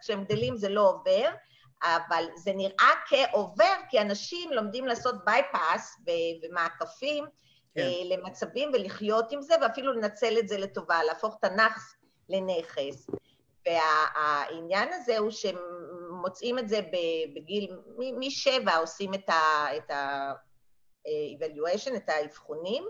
[0.00, 1.28] כשהם גדלים זה לא עובר,
[1.82, 5.96] אבל זה נראה כעובר, כי אנשים לומדים לעשות בייפס
[6.42, 7.24] ומעקפים
[7.74, 7.80] כן.
[7.80, 11.94] אה, למצבים ולחיות עם זה, ואפילו לנצל את זה לטובה, להפוך את הנאחס
[12.28, 13.06] לנכס.
[13.66, 16.80] והעניין הזה הוא שמוצאים את זה
[17.34, 17.76] בגיל,
[18.18, 19.30] משבע עושים את
[19.90, 22.84] ה-evaluation, את האבחונים,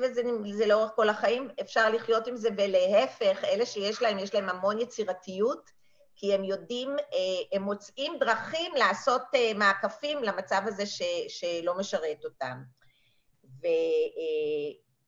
[0.00, 4.80] וזה לאורך כל החיים, אפשר לחיות עם זה, ולהפך, אלה שיש להם, יש להם המון
[4.80, 5.70] יצירתיות,
[6.16, 12.24] כי הם יודעים, אה, הם מוצאים דרכים לעשות אה, מעקפים למצב הזה ש, שלא משרת
[12.24, 12.62] אותם.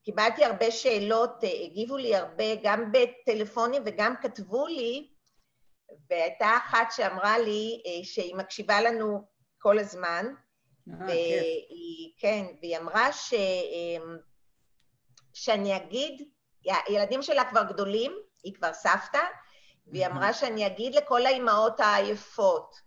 [0.03, 5.09] וקיבלתי הרבה שאלות, אה, הגיבו לי הרבה, גם בטלפונים וגם כתבו לי,
[6.11, 9.25] והייתה אחת שאמרה לי שהיא מקשיבה לנו
[9.59, 10.27] כל הזמן,
[10.87, 13.35] והיא, כן, והיא אמרה ש...
[15.35, 16.29] שאני אגיד,
[16.65, 19.21] הילדים שלה כבר גדולים, היא כבר סבתא,
[19.91, 22.81] והיא אמרה שאני אגיד לכל האימהות העייפות,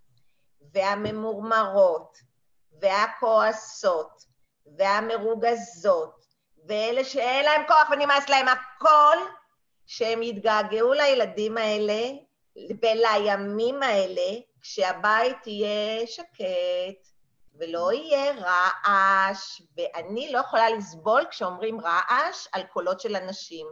[0.74, 2.18] והממורמרות,
[2.80, 4.24] והכועסות,
[4.76, 6.24] והמרוגזות,
[6.68, 9.16] ואלה שאין להם כוח ונמאס להם הכל,
[9.86, 12.02] שהם יתגעגעו לילדים האלה
[12.56, 17.08] ולימים האלה, כשהבית יהיה שקט,
[17.54, 23.66] ולא יהיה רעש, ואני לא יכולה לסבול כשאומרים רעש על קולות של אנשים.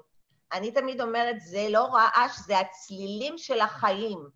[0.52, 4.28] אני תמיד אומרת, זה לא רעש, זה הצלילים של החיים.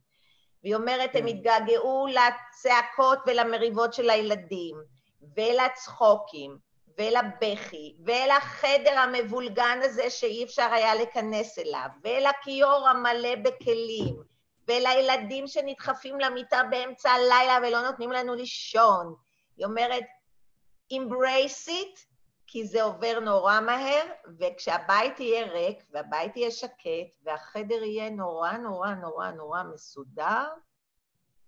[0.63, 1.27] והיא אומרת, הם כן.
[1.27, 4.77] התגעגעו לצעקות ולמריבות של הילדים,
[5.37, 6.59] ולצחוקים,
[6.99, 14.17] ולבכי, ולחדר המבולגן הזה שאי אפשר היה להיכנס אליו, ולכיור המלא בכלים,
[14.69, 19.15] ולילדים שנדחפים למיטה באמצע הלילה ולא נותנים לנו לישון,
[19.57, 20.05] היא אומרת,
[20.93, 22.14] embrace it,
[22.55, 24.05] כי זה עובר נורא מהר,
[24.39, 30.47] וכשהבית יהיה ריק, והבית יהיה שקט, והחדר יהיה נורא נורא נורא נורא מסודר,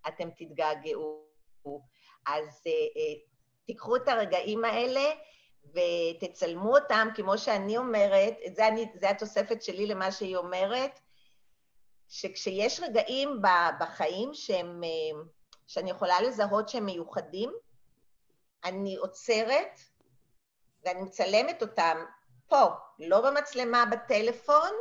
[0.07, 1.25] אתם תתגעגעו.
[2.27, 3.19] אז uh, uh,
[3.65, 5.11] תיקחו את הרגעים האלה
[5.73, 10.99] ותצלמו אותם, כמו שאני אומרת, זה, אני, זה התוספת שלי למה שהיא אומרת,
[12.07, 13.41] שכשיש רגעים
[13.79, 15.27] בחיים שהם, uh,
[15.67, 17.51] שאני יכולה לזהות שהם מיוחדים,
[18.63, 19.79] אני עוצרת
[20.87, 21.97] ואני מצלמת אותם
[22.47, 22.65] פה,
[22.99, 24.71] לא במצלמה בטלפון,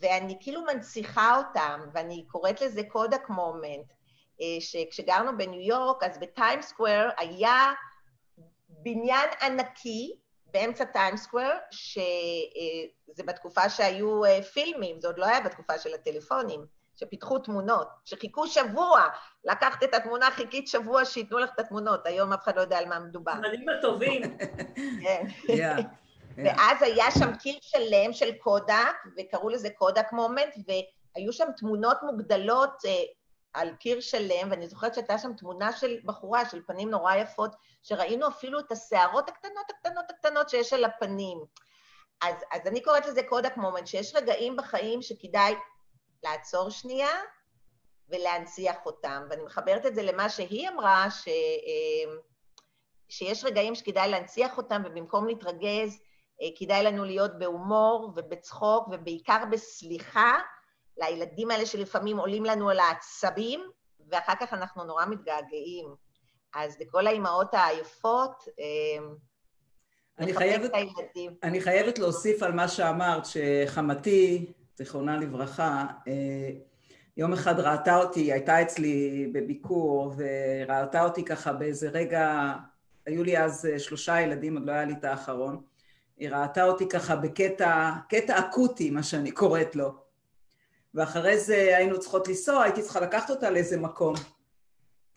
[0.00, 3.92] ואני כאילו מנציחה אותם, ואני קוראת לזה קודק מומנט,
[4.40, 7.72] אה, שכשגרנו בניו יורק, אז בטיים סקוואר היה
[8.68, 10.12] בניין ענקי
[10.46, 16.79] באמצע טיים סקוואר, שזה בתקופה שהיו אה, פילמים, זה עוד לא היה בתקופה של הטלפונים.
[17.00, 19.02] שפיתחו תמונות, שחיכו שבוע,
[19.44, 22.86] לקחת את התמונה, חיכית שבוע שייתנו לך את התמונות, היום אף אחד לא יודע על
[22.86, 23.32] מה מדובר.
[23.32, 24.38] זמנים הטובים.
[25.46, 25.76] כן.
[26.44, 32.82] ואז היה שם קיר שלם של קודק, וקראו לזה קודק מומנט, והיו שם תמונות מוגדלות
[32.86, 32.90] אה,
[33.52, 37.50] על קיר שלם, ואני זוכרת שהייתה שם תמונה של בחורה, של פנים נורא יפות,
[37.82, 41.38] שראינו אפילו את השערות הקטנות הקטנות הקטנות שיש על הפנים.
[42.22, 45.54] אז, אז אני קוראת לזה קודק מומנט, שיש רגעים בחיים שכדאי
[46.22, 47.10] לעצור שנייה
[48.08, 49.22] ולהנציח אותם.
[49.30, 52.12] ואני מחברת את זה למה שהיא אמרה, ש, אה,
[53.08, 56.00] שיש רגעים שכדאי להנציח אותם, ובמקום להתרגז,
[56.42, 60.38] אה, כדאי לנו להיות בהומור ובצחוק, ובעיקר בסליחה
[60.96, 63.60] לילדים האלה שלפעמים עולים לנו על העצבים,
[64.10, 65.94] ואחר כך אנחנו נורא מתגעגעים.
[66.54, 69.06] אז לכל האימהות העייפות, אה,
[70.18, 70.70] אני חייבת,
[71.42, 76.50] אני חייבת להוסיף על מה שאמרת, שחמתי, זיכרונה לברכה, אה,
[77.16, 82.52] יום אחד ראתה אותי, היא הייתה אצלי בביקור, וראתה אותי ככה באיזה רגע,
[83.06, 85.62] היו לי אז אה, שלושה ילדים, עוד לא היה לי את האחרון,
[86.16, 89.94] היא ראתה אותי ככה בקטע, קטע אקוטי, מה שאני קוראת לו.
[90.94, 94.14] ואחרי זה היינו צריכות לנסוע, הייתי צריכה לקחת אותה לאיזה מקום.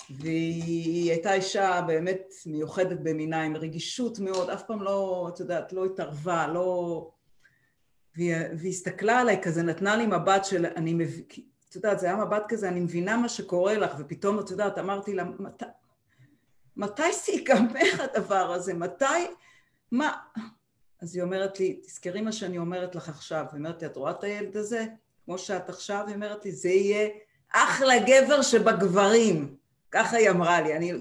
[0.10, 5.86] והיא הייתה אישה באמת מיוחדת במינה, עם רגישות מאוד, אף פעם לא, את יודעת, לא
[5.86, 7.10] התערבה, לא...
[8.16, 11.24] והיא, והיא הסתכלה עליי כזה, נתנה לי מבט של, אני מבין,
[11.70, 15.14] את יודעת, זה היה מבט כזה, אני מבינה מה שקורה לך, ופתאום, את יודעת, אמרתי
[15.14, 15.64] לה, מת,
[16.78, 18.74] מתי זה ייגמר הדבר הזה?
[18.74, 19.06] מתי,
[19.92, 20.18] מה?
[21.02, 23.46] אז היא אומרת לי, תזכרי מה שאני אומרת לך עכשיו.
[23.52, 24.86] היא אומרת לי, את רואה את הילד הזה?
[25.26, 27.10] כמו שאת עכשיו, היא אומרת לי, זה יהיה
[27.54, 29.56] אחלה גבר שבגברים.
[29.92, 30.94] ככה היא אמרה לי, אני.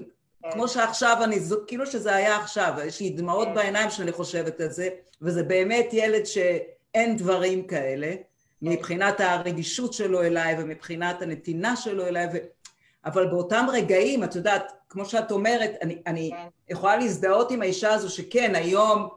[0.51, 3.55] כמו שעכשיו אני, כאילו שזה היה עכשיו, יש לי דמעות כן.
[3.55, 4.89] בעיניים שאני חושבת על זה,
[5.21, 6.37] וזה באמת ילד ש...
[6.93, 8.15] אין דברים כאלה,
[8.61, 12.37] מבחינת הרגישות שלו אליי ומבחינת הנתינה שלו אליי, ו...
[13.05, 16.73] אבל באותם רגעים, את יודעת, כמו שאת אומרת, אני, אני כן.
[16.73, 19.09] יכולה להזדהות עם האישה הזו שכן, היום,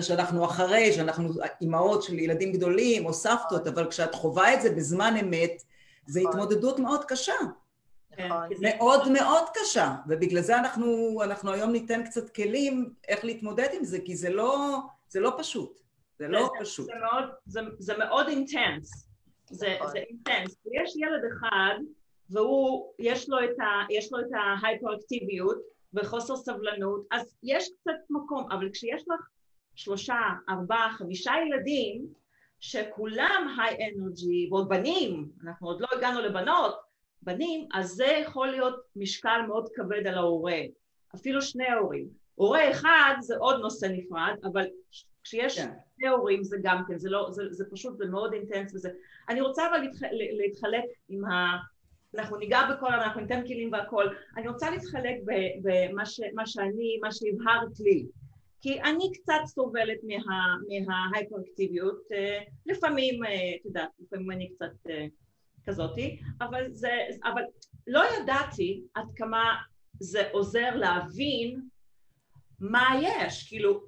[0.00, 1.28] שאנחנו אחרי, שאנחנו
[1.60, 5.62] אימהות של ילדים גדולים או סבתות, אבל כשאת חווה את זה בזמן אמת,
[6.06, 6.32] זו נכון.
[6.32, 7.32] התמודדות מאוד קשה.
[8.18, 8.48] נכון.
[8.60, 13.98] מאוד מאוד קשה, ובגלל זה אנחנו, אנחנו היום ניתן קצת כלים איך להתמודד עם זה,
[14.04, 14.78] כי זה לא,
[15.08, 15.80] זה לא פשוט.
[16.18, 16.86] זה לא זה, פשוט.
[16.86, 19.08] זה מאוד, זה, זה מאוד אינטנס.
[19.50, 19.90] זה, נכון.
[19.90, 20.56] זה אינטנס.
[20.72, 21.74] יש ילד אחד,
[22.30, 25.58] והוא, יש לו את, ה, יש לו את ההייפראקטיביות
[25.94, 29.26] וחוסר סבלנות, אז יש קצת מקום, אבל כשיש לך
[29.74, 30.18] שלושה,
[30.48, 32.06] ארבעה, חמישה ילדים,
[32.60, 36.78] שכולם היי אנרגי, ועוד בנים, אנחנו עוד לא הגענו לבנות,
[37.22, 40.60] בנים, אז זה יכול להיות משקל מאוד כבד על ההורה,
[41.14, 42.08] אפילו שני ההורים.
[42.34, 44.66] הורה אחד זה עוד נושא נפרד, אבל
[45.24, 45.72] כשיש כן.
[45.98, 48.90] שני הורים זה גם כן, זה, לא, זה, זה פשוט, זה מאוד אינטנס וזה.
[49.28, 51.56] אני רוצה אבל להתח, להתחלק עם ה...
[52.18, 54.06] אנחנו ניגע בכל, אנחנו ניתן כלים והכל.
[54.36, 55.14] אני רוצה להתחלק
[55.62, 58.06] במה ש, שאני, מה שהבהרת לי.
[58.60, 60.54] כי אני קצת סובלת מה,
[60.86, 63.30] מההייפראקטיביות, אה, לפעמים, אה,
[63.60, 65.06] את יודעת, לפעמים אני קצת אה,
[65.66, 66.90] כזאתי, אבל זה,
[67.24, 67.42] אבל
[67.86, 69.54] לא ידעתי עד כמה
[70.00, 71.60] זה עוזר להבין
[72.60, 73.80] מה יש, כאילו,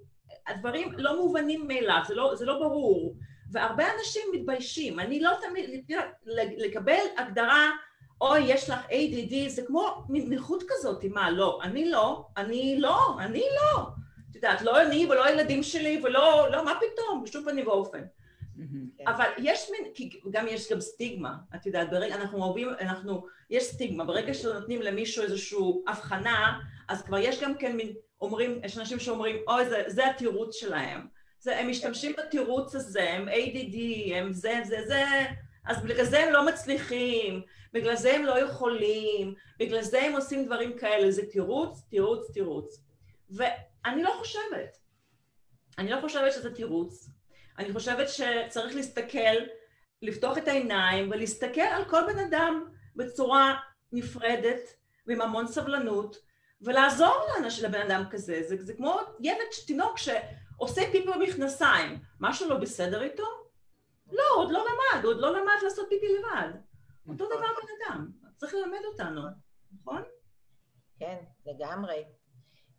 [0.50, 3.14] הדברים לא מובנים מאליו, זה לא, זה לא ברור,
[3.52, 5.84] והרבה אנשים מתביישים, אני לא תמיד,
[6.56, 7.70] לקבל הגדרה,
[8.20, 13.42] אוי, יש לך ADD, זה כמו נכות כזאת, מה, לא, אני לא, אני לא, אני
[13.56, 13.86] לא,
[14.30, 18.02] את יודעת, לא אני ולא הילדים שלי ולא, לא, מה פתאום, בשום פנים ואופן.
[18.98, 19.04] כן.
[19.06, 23.64] אבל יש מין, כי גם יש גם סטיגמה, את יודעת, ברגע, אנחנו אוהבים, אנחנו, יש
[23.64, 28.98] סטיגמה, ברגע שנותנים למישהו איזושהי הבחנה, אז כבר יש גם כן מין, אומרים, יש אנשים
[28.98, 31.06] שאומרים, אוי, זה, זה התירוץ שלהם.
[31.40, 33.76] זה, הם משתמשים בתירוץ הזה, הם ADD,
[34.14, 35.04] הם זה, זה, זה,
[35.66, 40.46] אז בגלל זה הם לא מצליחים, בגלל זה הם לא יכולים, בגלל זה הם עושים
[40.46, 42.82] דברים כאלה, זה תירוץ, תירוץ, תירוץ.
[43.30, 44.78] ואני לא חושבת.
[45.78, 47.10] אני לא חושבת שזה תירוץ.
[47.58, 49.36] אני חושבת שצריך להסתכל,
[50.02, 52.64] לפתוח את העיניים ולהסתכל על כל בן אדם
[52.96, 53.56] בצורה
[53.92, 54.76] נפרדת
[55.06, 56.16] ועם המון סבלנות
[56.62, 58.42] ולעזור לאנשים, לבן אדם כזה.
[58.48, 63.26] זה, זה כמו ילד, תינוק שעושה פיפי במכנסיים, משהו לא בסדר איתו?
[64.12, 66.48] לא, הוא עוד לא למד, הוא עוד לא למד לעשות פיפי לבד.
[67.08, 69.22] אותו דבר בן אדם, צריך ללמד אותנו,
[69.80, 70.02] נכון?
[70.98, 71.16] כן,
[71.46, 72.04] לגמרי.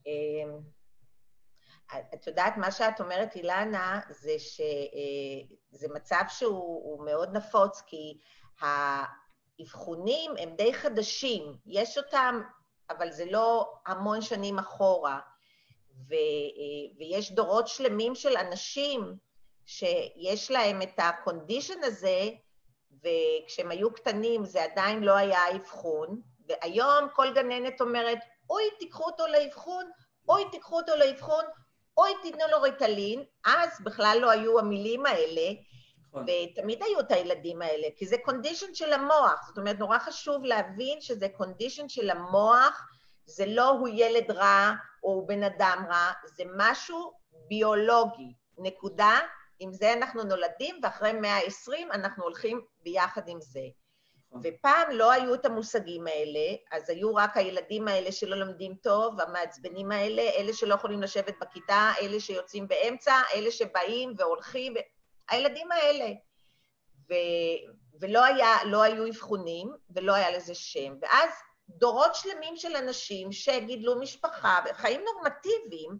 [0.06, 0.60] אמ,
[2.14, 8.20] את יודעת, מה שאת אומרת, אילנה, זה שזה אה, מצב שהוא מאוד נפוץ, כי
[8.60, 11.58] האבחונים הם די חדשים.
[11.66, 12.42] יש אותם,
[12.98, 15.20] אבל זה לא המון שנים אחורה.
[16.10, 19.16] ו, אה, ויש דורות שלמים של אנשים
[19.66, 22.30] שיש להם את הקונדישן הזה,
[23.04, 29.28] וכשהם היו קטנים זה עדיין לא היה אבחון, והיום כל גננת אומרת, אוי, תיקחו אותו
[29.28, 29.86] לאבחון,
[30.30, 31.46] אוי, תיקחו אותו לאבחון,
[31.98, 35.52] אוי, תיתנו לו ריטלין, אז בכלל לא היו המילים האלה.
[36.14, 41.02] ותמיד היו את הילדים האלה, כי זה קונדישן של המוח, זאת אומרת, נורא חשוב להבין
[41.02, 42.88] שזה קונדישן של המוח,
[43.26, 44.72] זה לא הוא ילד רע
[45.04, 47.12] או הוא בן אדם רע, זה משהו
[47.48, 49.20] ביולוגי, נקודה.
[49.60, 53.60] עם זה אנחנו נולדים, ואחרי מאה עשרים אנחנו הולכים ביחד עם זה.
[54.32, 54.42] נכון.
[54.44, 59.92] ופעם לא היו את המושגים האלה, אז היו רק הילדים האלה שלא לומדים טוב, המעצבנים
[59.92, 64.74] האלה, אלה שלא יכולים לשבת בכיתה, אלה שיוצאים באמצע, אלה שבאים והולכים,
[65.32, 66.12] הילדים האלה.
[67.10, 67.14] ו...
[68.02, 70.94] ולא היה, לא היו אבחונים ולא היה לזה שם.
[71.02, 71.30] ואז
[71.70, 75.98] דורות שלמים של אנשים שגידלו משפחה וחיים נורמטיביים,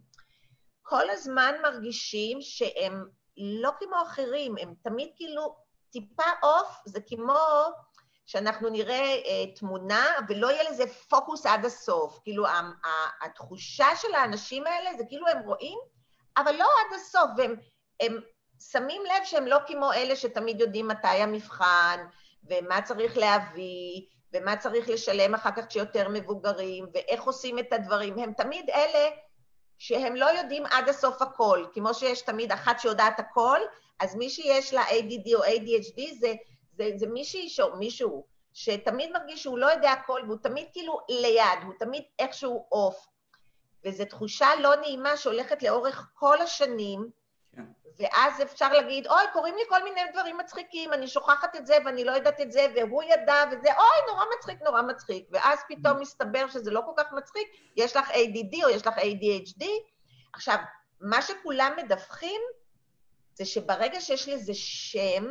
[0.82, 3.04] כל הזמן מרגישים שהם
[3.36, 5.56] לא כמו אחרים, הם תמיד כאילו
[5.92, 7.38] טיפה עוף, זה כמו
[8.26, 12.18] שאנחנו נראה אה, תמונה ולא יהיה לזה פוקוס עד הסוף.
[12.22, 12.44] כאילו,
[13.22, 15.78] התחושה של האנשים האלה זה כאילו הם רואים,
[16.36, 17.56] אבל לא עד הסוף, והם
[18.00, 18.20] הם
[18.70, 22.06] שמים לב שהם לא כמו אלה שתמיד יודעים מתי המבחן,
[22.50, 24.02] ומה צריך להביא,
[24.32, 28.18] ומה צריך לשלם אחר כך כשיותר מבוגרים, ואיך עושים את הדברים.
[28.18, 29.08] הם תמיד אלה
[29.78, 31.66] שהם לא יודעים עד הסוף הכל.
[31.72, 33.58] כמו שיש תמיד אחת שיודעת הכל,
[34.00, 36.32] אז מי שיש לה ADD או ADHD זה
[36.76, 37.60] זה, זה מישהי, ש...
[37.78, 43.06] מישהו שתמיד מרגיש שהוא לא יודע הכל, והוא תמיד כאילו ליד, הוא תמיד איכשהו עוף.
[43.84, 47.21] וזו תחושה לא נעימה שהולכת לאורך כל השנים.
[47.98, 52.04] ואז אפשר להגיד, אוי, קוראים לי כל מיני דברים מצחיקים, אני שוכחת את זה ואני
[52.04, 55.26] לא יודעת את זה, והוא ידע וזה, אוי, נורא מצחיק, נורא מצחיק.
[55.30, 56.00] ואז פתאום mm.
[56.00, 59.64] מסתבר שזה לא כל כך מצחיק, יש לך ADD או יש לך ADHD.
[60.32, 60.56] עכשיו,
[61.00, 62.40] מה שכולם מדווחים
[63.34, 65.24] זה שברגע שיש לזה שם,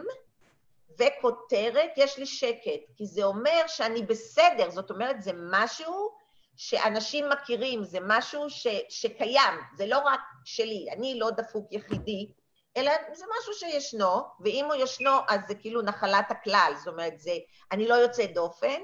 [1.00, 6.12] וכותרת, יש לי שקט, כי זה אומר שאני בסדר, זאת אומרת, זה משהו
[6.58, 12.32] שאנשים מכירים, זה משהו ש, שקיים, זה לא רק שלי, אני לא דפוק יחידי,
[12.78, 17.32] אלא זה משהו שישנו, ואם הוא ישנו, אז זה כאילו נחלת הכלל, זאת אומרת, זה,
[17.72, 18.80] אני לא יוצא דופן,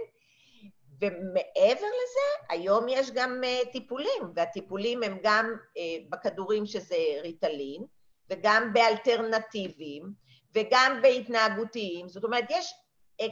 [1.02, 7.86] ומעבר לזה, היום יש גם uh, טיפולים, והטיפולים הם גם uh, בכדורים שזה ריטלין,
[8.30, 10.04] וגם באלטרנטיביים,
[10.56, 12.10] וגם בהתנהגותיים.
[12.10, 12.74] זאת אומרת, יש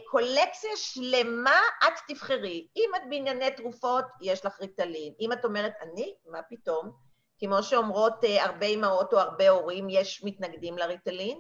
[0.06, 2.68] קולקציה שלמה, את תבחרי.
[2.76, 5.14] אם את בענייני תרופות, יש לך ריטלין.
[5.20, 6.92] אם את אומרת, אני, מה פתאום?
[7.40, 11.40] כמו שאומרות uh, הרבה אמהות או הרבה הורים, יש מתנגדים לריטלין.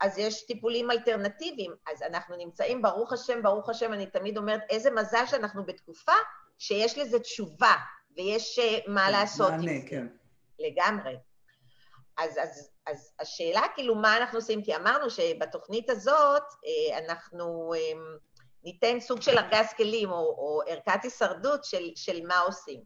[0.00, 1.74] אז יש טיפולים אלטרנטיביים.
[1.92, 6.12] אז אנחנו נמצאים, ברוך השם, ברוך השם, אני תמיד אומרת, איזה מזל שאנחנו בתקופה
[6.58, 7.74] שיש לזה תשובה,
[8.16, 9.88] ויש אה, מה כן, לעשות מענה, עם זה.
[9.88, 10.06] כן.
[10.58, 11.16] לגמרי.
[12.18, 14.62] אז, אז, אז השאלה, כאילו, מה אנחנו עושים?
[14.62, 18.00] כי אמרנו שבתוכנית הזאת אה, אנחנו אה,
[18.64, 22.80] ניתן סוג של ארגז כלים, או, או ערכת הישרדות של, של מה עושים.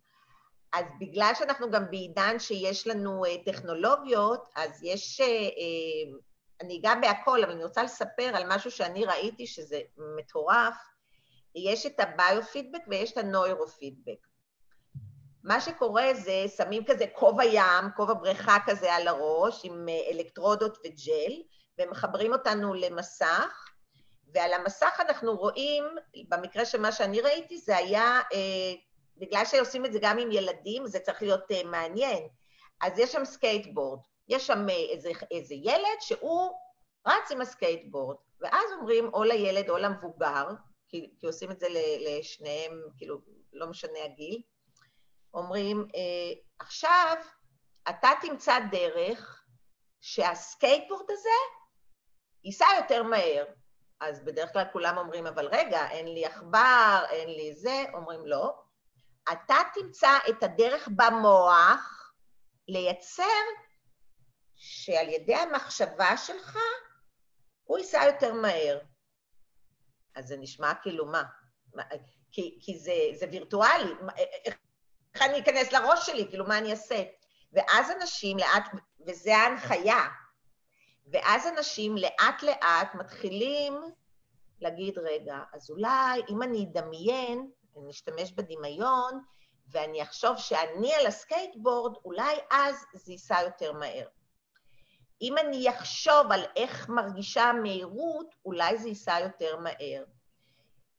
[0.72, 5.20] אז בגלל שאנחנו גם בעידן שיש לנו טכנולוגיות, אז יש
[6.60, 9.80] אני אגע בהכל, אבל אני רוצה לספר על משהו שאני ראיתי שזה
[10.16, 10.74] מטורף.
[11.54, 14.26] יש את הביו-פידבק ויש את הנוירו-פידבק.
[15.46, 20.78] מה שקורה זה, שמים כזה כובע ים, כובע בריכה כזה על הראש, עם אה, אלקטרודות
[20.78, 21.42] וג'ל,
[21.78, 23.70] ומחברים אותנו למסך,
[24.34, 25.84] ועל המסך אנחנו רואים,
[26.28, 28.74] במקרה של מה שאני ראיתי, זה היה, אה,
[29.16, 32.28] בגלל שעושים את זה גם עם ילדים, זה צריך להיות אה, מעניין.
[32.80, 34.00] אז יש שם סקייטבורד.
[34.28, 36.50] יש שם אה, איזה, איזה ילד שהוא
[37.06, 40.46] רץ עם הסקייטבורד, ואז אומרים או לילד או למבוגר,
[40.88, 41.66] כי, כי עושים את זה
[42.00, 43.18] לשניהם, כאילו,
[43.52, 44.42] לא משנה הגיל,
[45.36, 47.16] אומרים, אה, עכשיו
[47.88, 49.44] אתה תמצא דרך
[50.00, 51.28] שהסקייטבורד הזה
[52.44, 53.44] ייסע יותר מהר.
[54.00, 58.62] אז בדרך כלל כולם אומרים, אבל רגע, אין לי עכבר, אין לי זה, אומרים לא.
[59.32, 62.12] אתה תמצא את הדרך במוח
[62.68, 63.42] לייצר
[64.54, 66.58] שעל ידי המחשבה שלך
[67.64, 68.78] הוא ייסע יותר מהר.
[70.14, 71.22] אז זה נשמע כאילו מה?
[72.32, 73.92] כי, כי זה, זה וירטואלי,
[75.16, 77.02] איך אני אכנס לראש שלי, כאילו מה אני אעשה?
[77.52, 78.64] ואז אנשים לאט,
[79.06, 80.06] וזה ההנחיה,
[81.12, 83.74] ואז אנשים לאט לאט מתחילים
[84.60, 89.20] להגיד, רגע, אז אולי אם אני אדמיין, אני אשתמש בדמיון,
[89.68, 94.06] ואני אחשוב שאני על הסקייטבורד, אולי אז זה ייסע יותר מהר.
[95.22, 100.04] אם אני אחשוב על איך מרגישה המהירות, אולי זה ייסע יותר מהר.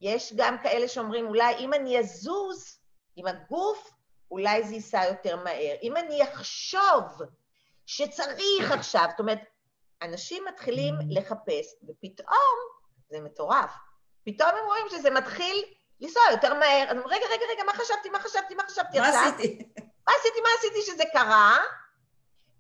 [0.01, 2.79] יש גם כאלה שאומרים, אולי אם אני אזוז
[3.15, 3.96] עם הגוף,
[4.31, 5.75] אולי זה ייסע יותר מהר.
[5.83, 7.03] אם אני אחשוב
[7.85, 9.39] שצריך עכשיו, זאת אומרת,
[10.01, 12.57] אנשים מתחילים לחפש, ופתאום,
[13.09, 13.71] זה מטורף,
[14.25, 15.65] פתאום הם רואים שזה מתחיל
[15.99, 16.85] לנסוע יותר מהר.
[16.89, 19.63] אז רגע, רגע, רגע, מה חשבתי, מה חשבתי, מה חשבתי מה עשיתי?
[20.07, 21.57] מה עשיתי, מה עשיתי שזה קרה?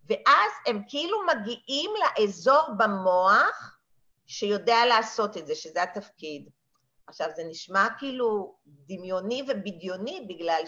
[0.05, 3.77] ואז הם כאילו מגיעים לאזור במוח
[4.25, 6.49] שיודע לעשות את זה, שזה התפקיד.
[7.07, 10.61] עכשיו, זה נשמע כאילו דמיוני ובדיוני, בגלל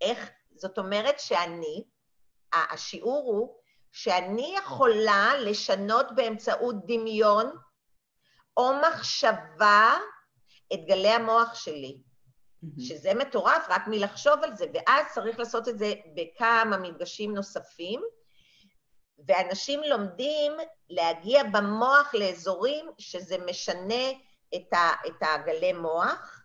[0.00, 1.84] שאיך, זאת אומרת שאני,
[2.52, 3.56] השיעור הוא
[3.92, 7.56] שאני יכולה לשנות באמצעות דמיון
[8.56, 9.98] או מחשבה
[10.72, 12.82] את גלי המוח שלי, mm-hmm.
[12.82, 18.00] שזה מטורף רק מלחשוב על זה, ואז צריך לעשות את זה בכמה מפגשים נוספים,
[19.28, 20.52] ואנשים לומדים
[20.90, 24.10] להגיע במוח לאזורים שזה משנה
[24.54, 26.35] את, ה, את הגלי מוח,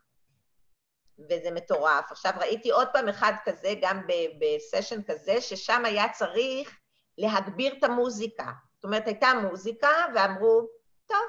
[1.20, 2.12] וזה מטורף.
[2.12, 4.02] עכשיו ראיתי עוד פעם אחד כזה, גם
[4.40, 6.80] בסשן כזה, ששם היה צריך
[7.18, 8.52] להגביר את המוזיקה.
[8.76, 10.68] זאת אומרת, הייתה מוזיקה, ואמרו,
[11.06, 11.26] טוב,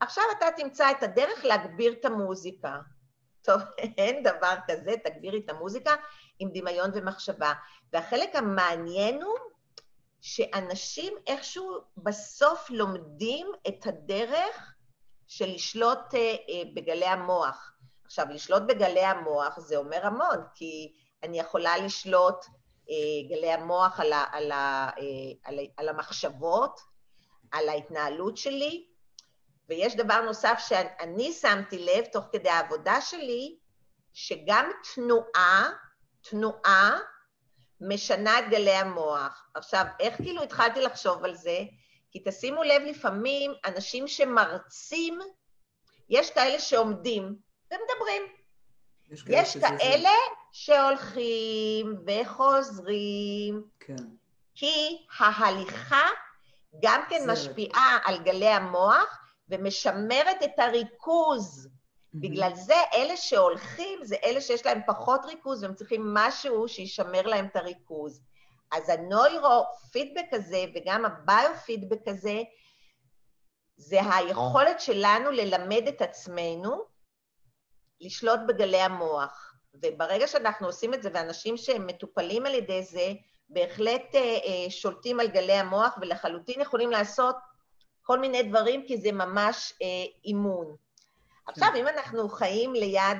[0.00, 2.78] עכשיו אתה תמצא את הדרך להגביר את המוזיקה.
[3.42, 3.60] טוב,
[3.98, 5.94] אין דבר כזה, תגבירי את המוזיקה
[6.38, 7.52] עם דמיון ומחשבה.
[7.92, 9.38] והחלק המעניין הוא
[10.20, 14.74] שאנשים איכשהו בסוף לומדים את הדרך
[15.28, 17.72] של לשלוט uh, uh, בגלי המוח.
[18.10, 24.12] עכשיו, לשלוט בגלי המוח זה אומר המון, כי אני יכולה לשלוט uh, גלי המוח על,
[24.12, 25.00] ה, על, ה, uh,
[25.44, 26.80] על, על המחשבות,
[27.52, 28.86] על ההתנהלות שלי,
[29.68, 33.58] ויש דבר נוסף שאני שמתי לב תוך כדי העבודה שלי,
[34.12, 35.70] שגם תנועה,
[36.30, 36.98] תנועה
[37.80, 39.46] משנה את גלי המוח.
[39.54, 41.58] עכשיו, איך כאילו התחלתי לחשוב על זה?
[42.10, 45.18] כי תשימו לב, לפעמים אנשים שמרצים,
[46.08, 48.22] יש כאלה שעומדים ומדברים.
[49.10, 50.10] יש יש כאלה
[50.52, 53.64] שהולכים וחוזרים.
[53.80, 53.96] כן.
[54.54, 56.08] כי ההליכה
[56.82, 57.32] גם כן זה...
[57.32, 61.68] משפיעה על גלי המוח ומשמרת את הריכוז.
[62.14, 67.46] בגלל זה אלה שהולכים זה אלה שיש להם פחות ריכוז והם צריכים משהו שישמר להם
[67.46, 68.22] את הריכוז.
[68.72, 72.42] אז הנוירו-פידבק הזה וגם הביו-פידבק הזה,
[73.76, 76.84] זה היכולת שלנו ללמד את עצמנו
[78.00, 79.54] לשלוט בגלי המוח.
[79.74, 83.12] וברגע שאנחנו עושים את זה, ואנשים שהם מטופלים על ידי זה,
[83.48, 87.36] בהחלט אה, אה, שולטים על גלי המוח ולחלוטין יכולים לעשות
[88.02, 89.86] כל מיני דברים, כי זה ממש אה,
[90.24, 90.76] אימון.
[91.46, 93.18] עכשיו, אם אנחנו חיים ליד,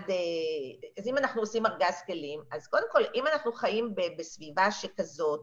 [0.98, 5.40] אז אם אנחנו עושים ארגז כלים, אז קודם כל, אם אנחנו חיים בסביבה שכזאת,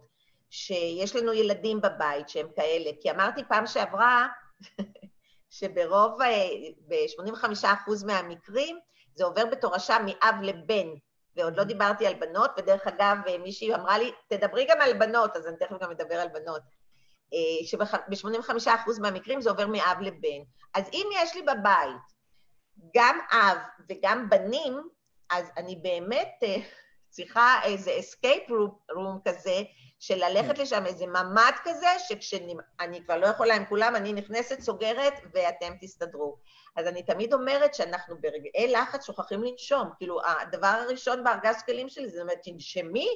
[0.49, 4.27] שיש לנו ילדים בבית שהם כאלה, כי אמרתי פעם שעברה,
[5.49, 6.49] שברוב, אה,
[6.87, 8.79] ב-85% מהמקרים,
[9.17, 10.87] זה עובר בתורשה מאב לבן,
[11.35, 15.35] ועוד לא דיברתי על בנות, ודרך אגב, אה, מישהי אמרה לי, תדברי גם על בנות,
[15.35, 16.61] אז אני תכף גם אדבר על בנות.
[17.65, 18.69] שב-85%
[19.01, 20.41] מהמקרים זה עובר מאב לבן.
[20.73, 22.17] אז אם יש לי בבית
[22.95, 23.57] גם אב
[23.89, 24.89] וגם בנים,
[25.29, 26.55] אז אני באמת אה,
[27.09, 28.51] צריכה איזה escape
[28.91, 29.61] room כזה,
[29.99, 30.61] של ללכת כן.
[30.61, 36.37] לשם, איזה ממ"ד כזה, שכשאני כבר לא יכולה עם כולם, אני נכנסת, סוגרת, ואתם תסתדרו.
[36.75, 39.89] אז אני תמיד אומרת שאנחנו ברגעי לחץ שוכחים לנשום.
[39.97, 43.07] כאילו, הדבר הראשון בארגז כלים שלי זה אומרת, תנשמי,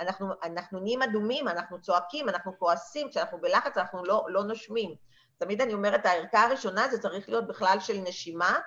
[0.00, 4.94] אנחנו, אנחנו נהיים אדומים, אנחנו צועקים, אנחנו כועסים, כשאנחנו בלחץ אנחנו לא, לא נושמים.
[5.38, 8.58] תמיד אני אומרת, הערכה הראשונה זה צריך להיות בכלל של נשימה,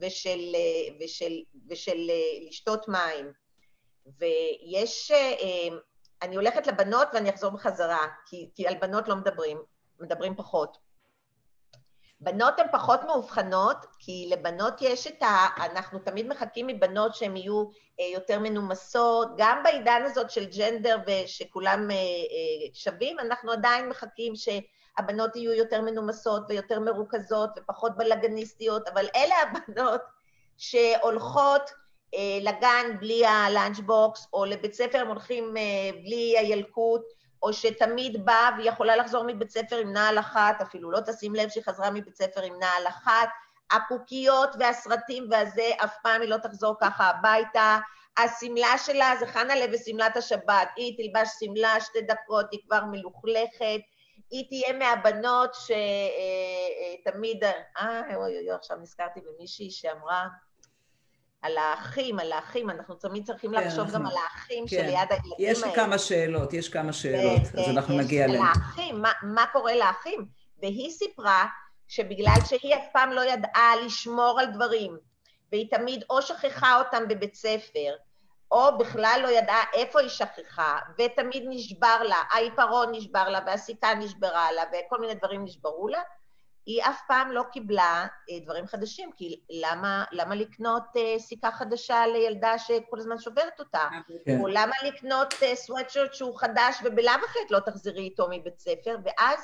[0.00, 0.56] ושל,
[1.00, 1.32] ושל,
[1.68, 1.98] ושל
[2.48, 3.32] לשתות מים.
[4.18, 5.12] ויש,
[6.22, 9.58] אני הולכת לבנות ואני אחזור בחזרה, כי, כי על בנות לא מדברים,
[10.00, 10.78] מדברים פחות.
[12.20, 15.46] בנות הן פחות מאובחנות, כי לבנות יש את ה...
[15.56, 17.64] אנחנו תמיד מחכים מבנות שהן יהיו
[18.14, 21.88] יותר מנומסות, גם בעידן הזאת של ג'נדר ושכולם
[22.74, 24.48] שווים, אנחנו עדיין מחכים ש...
[24.98, 30.00] הבנות יהיו יותר מנומסות ויותר מרוכזות ופחות בלאגניסטיות, אבל אלה הבנות
[30.58, 31.74] שהולכות אה,
[32.40, 37.02] לגן בלי הלאנץ' בוקס, או לבית ספר הם הולכים אה, בלי הילקוט,
[37.42, 41.48] או שתמיד באה והיא יכולה לחזור מבית ספר עם נעל אחת, אפילו לא תשים לב
[41.48, 43.28] שהיא חזרה מבית ספר עם נעל אחת,
[43.70, 47.78] הקוקיות והסרטים והזה, אף פעם היא לא תחזור ככה הביתה.
[48.18, 53.80] השמלה שלה זה חנה לב ושמלת השבת, היא תלבש שמלה שתי דקות, היא כבר מלוכלכת,
[54.30, 60.26] היא תהיה מהבנות שתמיד, אה, אוי אוי אוי, עכשיו נזכרתי במישהי שאמרה
[61.42, 64.76] על האחים, על האחים, אנחנו תמיד צריכים כן, לחשוב גם על האחים כן.
[64.76, 65.50] שליד הילדים האלה.
[65.52, 68.42] יש כמה שאלות, יש כמה שאלות, אז אנחנו נגיע אליהן.
[68.42, 70.26] על האחים, מה, מה קורה לאחים?
[70.62, 71.46] והיא סיפרה
[71.88, 74.96] שבגלל שהיא אף פעם לא ידעה לשמור על דברים,
[75.52, 77.94] והיא תמיד או שכחה אותם בבית ספר,
[78.50, 84.52] או בכלל לא ידעה איפה היא שכחה, ותמיד נשבר לה, העיפרון נשבר לה, והסיכה נשברה
[84.52, 86.02] לה, וכל מיני דברים נשברו לה,
[86.66, 92.06] היא אף פעם לא קיבלה אה, דברים חדשים, כי למה, למה לקנות אה, סיכה חדשה
[92.06, 93.88] לילדה שכל הזמן שוברת אותה?
[94.24, 94.40] כן.
[94.40, 99.40] או למה לקנות אה, סוואטשרט שהוא חדש ובלאו הכי לא תחזרי איתו מבית ספר, ואז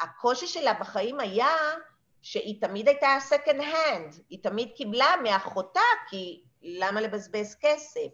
[0.00, 1.54] הקושי שלה בחיים היה
[2.22, 8.10] שהיא תמיד הייתה second hand, היא תמיד קיבלה מאחותה, כי למה לבזבז כסף?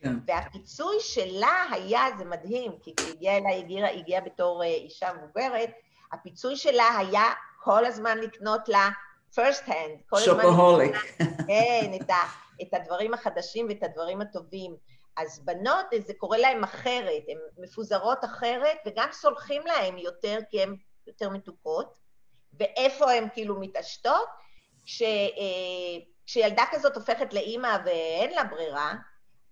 [0.00, 0.14] כן.
[0.26, 5.70] והפיצוי שלה היה, זה מדהים, כי כשהיא הגיעה אליי, הגיעה, הגיעה בתור אה, אישה מבוגרת,
[6.12, 8.88] הפיצוי שלה היה כל הזמן לקנות לה
[9.34, 10.18] first hand.
[10.24, 10.94] שופהוליק.
[11.46, 12.22] כן, את, ה,
[12.62, 14.76] את הדברים החדשים ואת הדברים הטובים.
[15.16, 20.76] אז בנות, זה קורה להן אחרת, הן מפוזרות אחרת, וגם סולחים להן יותר, כי הן
[21.06, 21.98] יותר מתוקות.
[22.58, 24.28] ואיפה הן כאילו מתעשתות?
[24.84, 25.02] כש...
[25.02, 28.94] אה, כשילדה כזאת הופכת לאימא ואין לה ברירה,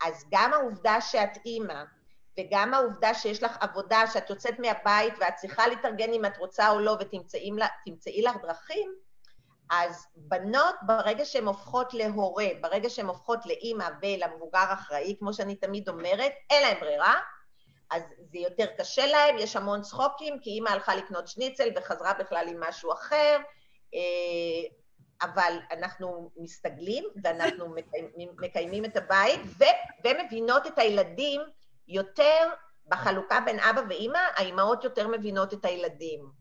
[0.05, 1.83] אז גם העובדה שאת אימא,
[2.38, 6.80] וגם העובדה שיש לך עבודה, שאת יוצאת מהבית ואת צריכה להתארגן אם את רוצה או
[6.80, 8.94] לא ותמצאי לך דרכים,
[9.70, 15.88] אז בנות, ברגע שהן הופכות להורה, ברגע שהן הופכות לאימא ולמבוגר אחראי, כמו שאני תמיד
[15.88, 17.20] אומרת, אין להן ברירה,
[17.90, 22.48] אז זה יותר קשה להן, יש המון צחוקים, כי אימא הלכה לקנות שניצל וחזרה בכלל
[22.48, 23.36] עם משהו אחר,
[23.94, 24.00] אה,
[25.22, 29.64] אבל אנחנו מסתגלים ואנחנו מקיימים, מקיימים את הבית ו,
[30.04, 31.40] ומבינות את הילדים
[31.90, 32.48] יותר
[32.88, 36.40] בחלוקה בין אבא ואימא, האימהות יותר מבינות את הילדים.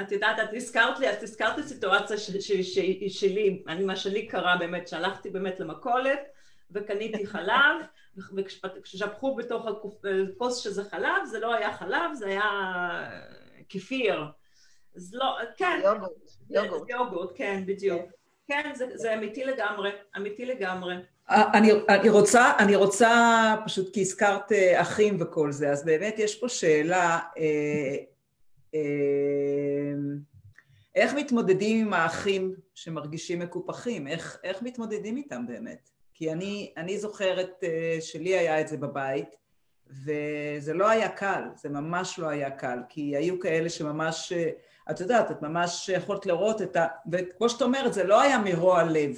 [0.00, 2.78] את יודעת, את הזכרת לי, את הזכרת את הסיטואציה ש, ש, ש,
[3.20, 6.20] שלי, אני, מה שלי קרה באמת, שהלכתי באמת למכולת
[6.70, 7.76] וקניתי חלב,
[8.36, 12.42] וכששפכו בתוך הכוס שזה חלב, זה לא היה חלב, זה היה
[13.68, 14.24] כפיר.
[14.96, 15.80] אז לא, כן.
[16.50, 16.88] יוגורט.
[16.88, 17.30] יוגורט.
[17.34, 18.02] כן, בדיוק.
[18.48, 20.94] כן, זה, זה אמיתי לגמרי, אמיתי לגמרי.
[21.30, 26.18] אה, אני, אני, רוצה, אני רוצה, פשוט כי הזכרת אה, אחים וכל זה, אז באמת
[26.18, 27.96] יש פה שאלה, אה,
[28.74, 28.80] אה,
[30.94, 34.06] איך מתמודדים עם האחים שמרגישים מקופחים?
[34.06, 35.90] איך, איך מתמודדים איתם באמת?
[36.14, 39.36] כי אני, אני זוכרת אה, שלי היה את זה בבית,
[40.04, 44.32] וזה לא היה קל, זה ממש לא היה קל, כי היו כאלה שממש,
[44.90, 46.86] את יודעת, את ממש יכולת לראות את ה...
[47.12, 49.16] וכמו שאת אומרת, זה לא היה מרוע לב.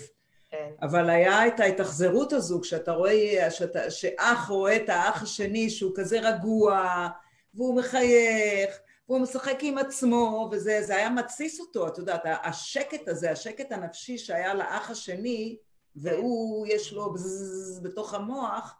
[0.55, 0.71] כן.
[0.83, 6.21] אבל היה את ההתאכזרות הזו, כשאתה רואה, שאתה, שאח רואה את האח השני שהוא כזה
[6.21, 7.09] רגוע,
[7.55, 13.31] והוא מחייך, והוא משחק עם עצמו, וזה זה היה מתסיס אותו, את יודעת, השקט הזה,
[13.31, 15.59] השקט הנפשי שהיה לאח השני,
[15.97, 18.77] והוא, יש לו בזז בתוך המוח,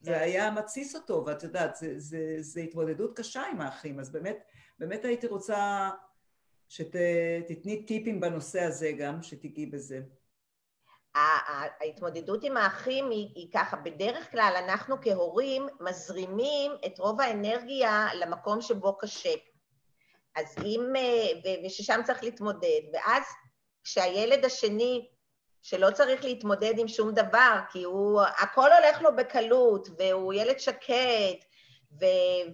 [0.00, 0.18] זה כן.
[0.18, 4.38] היה מתסיס אותו, ואת יודעת, זה, זה, זה התמודדות קשה עם האחים, אז באמת,
[4.78, 5.90] באמת הייתי רוצה
[6.68, 10.00] שתתני טיפים בנושא הזה גם, שתיגעי בזה.
[11.14, 18.60] ההתמודדות עם האחים היא, היא ככה, בדרך כלל אנחנו כהורים מזרימים את רוב האנרגיה למקום
[18.60, 19.34] שבו קשה.
[20.36, 23.22] אז אם, אה, וששם צריך להתמודד, ואז
[23.84, 25.08] כשהילד השני,
[25.62, 31.44] שלא צריך להתמודד עם שום דבר, כי הוא, הכל הולך לו בקלות, והוא ילד שקט,
[32.00, 32.04] ו,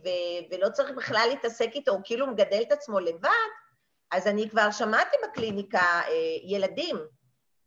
[0.05, 0.09] ו,
[0.51, 3.29] ולא צריך בכלל להתעסק איתו, הוא כאילו מגדל את עצמו לבד,
[4.11, 6.13] אז אני כבר שמעתי בקליניקה אה,
[6.43, 6.97] ילדים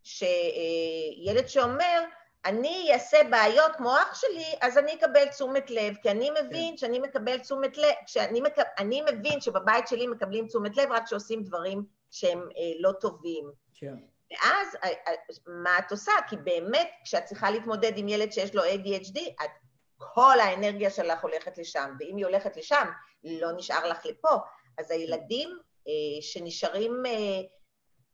[0.07, 2.03] שילד שאומר,
[2.45, 6.77] אני אעשה בעיות כמו אח שלי, אז אני אקבל תשומת לב, כי אני מבין כן.
[6.77, 8.55] שאני מקבל תשומת לב, שאני מק...
[8.77, 13.51] אני מבין שבבית שלי מקבלים תשומת לב רק כשעושים דברים שהם אה, לא טובים.
[13.73, 13.95] כן.
[14.31, 15.13] ואז אה, אה,
[15.47, 16.11] מה את עושה?
[16.29, 19.51] כי באמת, כשאת צריכה להתמודד עם ילד שיש לו ADHD, את,
[19.97, 22.89] כל האנרגיה שלך הולכת לשם, ואם היא הולכת לשם,
[23.23, 24.37] לא נשאר לך לפה.
[24.77, 25.49] אז הילדים
[25.87, 27.41] אה, שנשארים אה,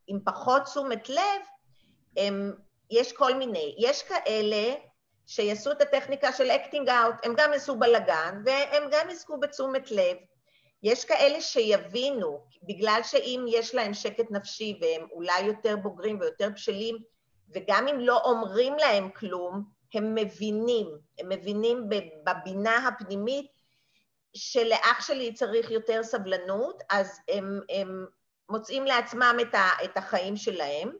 [0.06, 1.42] עם פחות תשומת לב,
[2.16, 2.52] הם,
[2.90, 3.74] יש כל מיני.
[3.78, 4.74] יש כאלה
[5.26, 10.16] שיעשו את הטכניקה של acting out, הם גם יעשו בלאגן והם גם יזכו בתשומת לב.
[10.82, 16.96] יש כאלה שיבינו, בגלל שאם יש להם שקט נפשי והם אולי יותר בוגרים ויותר בשלים,
[17.54, 20.86] וגם אם לא אומרים להם כלום, הם מבינים,
[21.18, 21.88] הם מבינים
[22.24, 23.46] בבינה הפנימית
[24.36, 28.06] שלאח שלי צריך יותר סבלנות, אז הם, הם
[28.48, 29.36] מוצאים לעצמם
[29.84, 30.92] את החיים שלהם.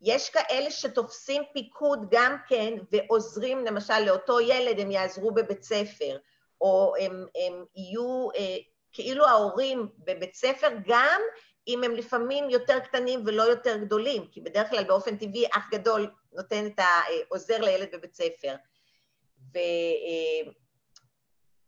[0.00, 6.18] יש כאלה שתופסים פיקוד גם כן ועוזרים למשל לאותו ילד, הם יעזרו בבית ספר,
[6.60, 8.56] או הם, הם יהיו אה,
[8.92, 11.20] כאילו ההורים בבית ספר, גם
[11.68, 16.10] אם הם לפעמים יותר קטנים ולא יותר גדולים, כי בדרך כלל באופן טבעי אח גדול
[16.32, 16.82] נותן את ה...
[17.50, 18.54] אה, לילד בבית ספר.
[19.54, 19.58] ו...
[19.58, 20.52] אה,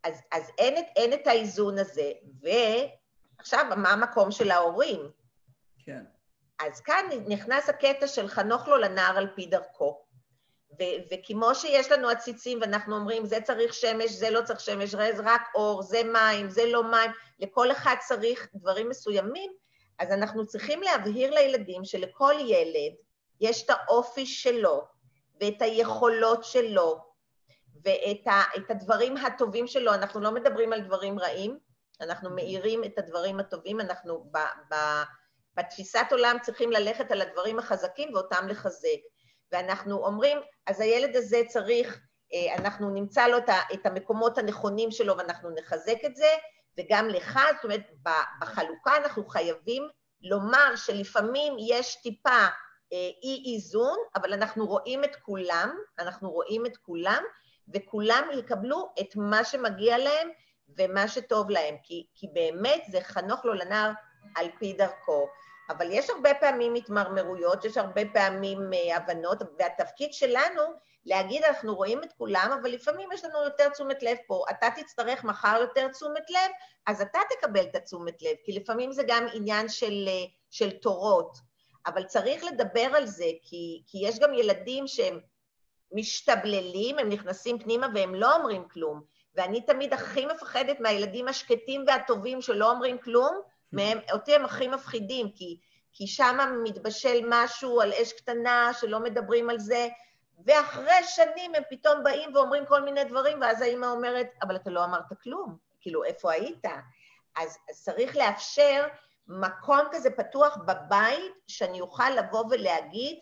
[0.03, 2.11] אז, אז אין, את, אין את האיזון הזה,
[2.41, 5.11] ועכשיו, מה המקום של ההורים?
[5.85, 6.03] כן.
[6.59, 10.03] אז כאן נכנס הקטע של חנוך לו לנער על פי דרכו.
[10.79, 15.11] ו- וכמו שיש לנו עציצים ואנחנו אומרים, זה צריך שמש, זה לא צריך שמש, זה
[15.23, 19.51] רק אור, זה מים, זה לא מים, לכל אחד צריך דברים מסוימים,
[19.99, 22.93] אז אנחנו צריכים להבהיר לילדים שלכל ילד
[23.41, 24.87] יש את האופי שלו
[25.41, 27.03] ואת היכולות שלו
[27.83, 29.93] ואת ה- הדברים הטובים שלו.
[29.93, 31.59] אנחנו לא מדברים על דברים רעים,
[32.01, 35.03] אנחנו מאירים את הדברים הטובים, אנחנו ב- ב-
[35.57, 38.99] בתפיסת עולם צריכים ללכת על הדברים החזקים ואותם לחזק.
[39.51, 41.99] ואנחנו אומרים, אז הילד הזה צריך,
[42.33, 43.37] אה, אנחנו נמצא לו
[43.73, 46.29] את המקומות הנכונים שלו ואנחנו נחזק את זה,
[46.77, 47.81] וגם לך, זאת אומרת,
[48.41, 49.87] בחלוקה אנחנו חייבים
[50.21, 52.45] לומר שלפעמים יש טיפה
[52.93, 57.23] אה, אי איזון, אבל אנחנו רואים את כולם, אנחנו רואים את כולם,
[57.73, 60.29] וכולם יקבלו את מה שמגיע להם
[60.77, 63.91] ומה שטוב להם, כי, כי באמת זה חנוך לו לנער
[64.35, 65.27] על פי דרכו.
[65.69, 70.61] אבל יש הרבה פעמים התמרמרויות, יש הרבה פעמים uh, הבנות, והתפקיד שלנו
[71.05, 74.45] להגיד, אנחנו רואים את כולם, אבל לפעמים יש לנו יותר תשומת לב פה.
[74.49, 76.51] אתה תצטרך מחר יותר תשומת לב,
[76.87, 81.37] אז אתה תקבל את התשומת לב, כי לפעמים זה גם עניין של, uh, של תורות.
[81.87, 85.19] אבל צריך לדבר על זה, כי, כי יש גם ילדים שהם
[85.91, 89.01] משתבללים, הם נכנסים פנימה והם לא אומרים כלום.
[89.35, 95.31] ואני תמיד הכי מפחדת מהילדים השקטים והטובים שלא אומרים כלום, מהם, אותי הם הכי מפחידים,
[95.31, 95.59] כי,
[95.93, 99.87] כי שם מתבשל משהו על אש קטנה שלא מדברים על זה,
[100.45, 104.83] ואחרי שנים הם פתאום באים ואומרים כל מיני דברים, ואז האימא אומרת, אבל אתה לא
[104.83, 106.65] אמרת כלום, כאילו, איפה היית?
[107.37, 108.87] אז, אז צריך לאפשר
[109.27, 113.19] מקום כזה פתוח בבית, שאני אוכל לבוא ולהגיד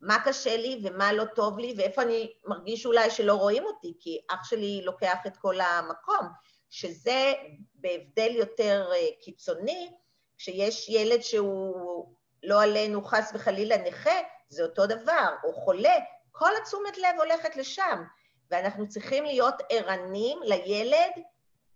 [0.00, 4.20] מה קשה לי ומה לא טוב לי, ואיפה אני מרגיש אולי שלא רואים אותי, כי
[4.30, 6.28] אח שלי לוקח את כל המקום.
[6.76, 7.32] שזה
[7.74, 9.90] בהבדל יותר אה, קיצוני,
[10.38, 15.94] כשיש ילד שהוא לא עלינו חס וחלילה נכה, זה אותו דבר, או חולה,
[16.32, 18.02] כל התשומת לב הולכת לשם,
[18.50, 21.10] ואנחנו צריכים להיות ערנים לילד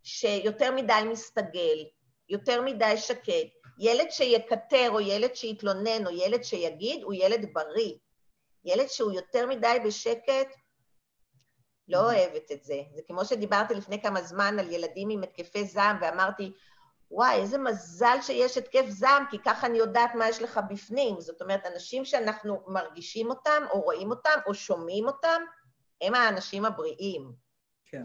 [0.02, 1.84] שיותר מדי מסתגל,
[2.28, 3.60] יותר מדי שקט.
[3.78, 7.94] ילד שיקטר, או ילד שיתלונן, או ילד שיגיד, הוא ילד בריא.
[8.64, 10.54] ילד שהוא יותר מדי בשקט,
[11.90, 12.82] לא אוהבת את זה.
[12.94, 16.52] זה כמו שדיברתי לפני כמה זמן על ילדים עם התקפי זעם, ואמרתי,
[17.10, 21.20] וואי, איזה מזל שיש התקף זעם, כי ככה אני יודעת מה יש לך בפנים.
[21.20, 25.42] זאת אומרת, אנשים שאנחנו מרגישים אותם, או רואים אותם, או שומעים אותם,
[26.00, 27.32] הם האנשים הבריאים.
[27.86, 28.04] כן.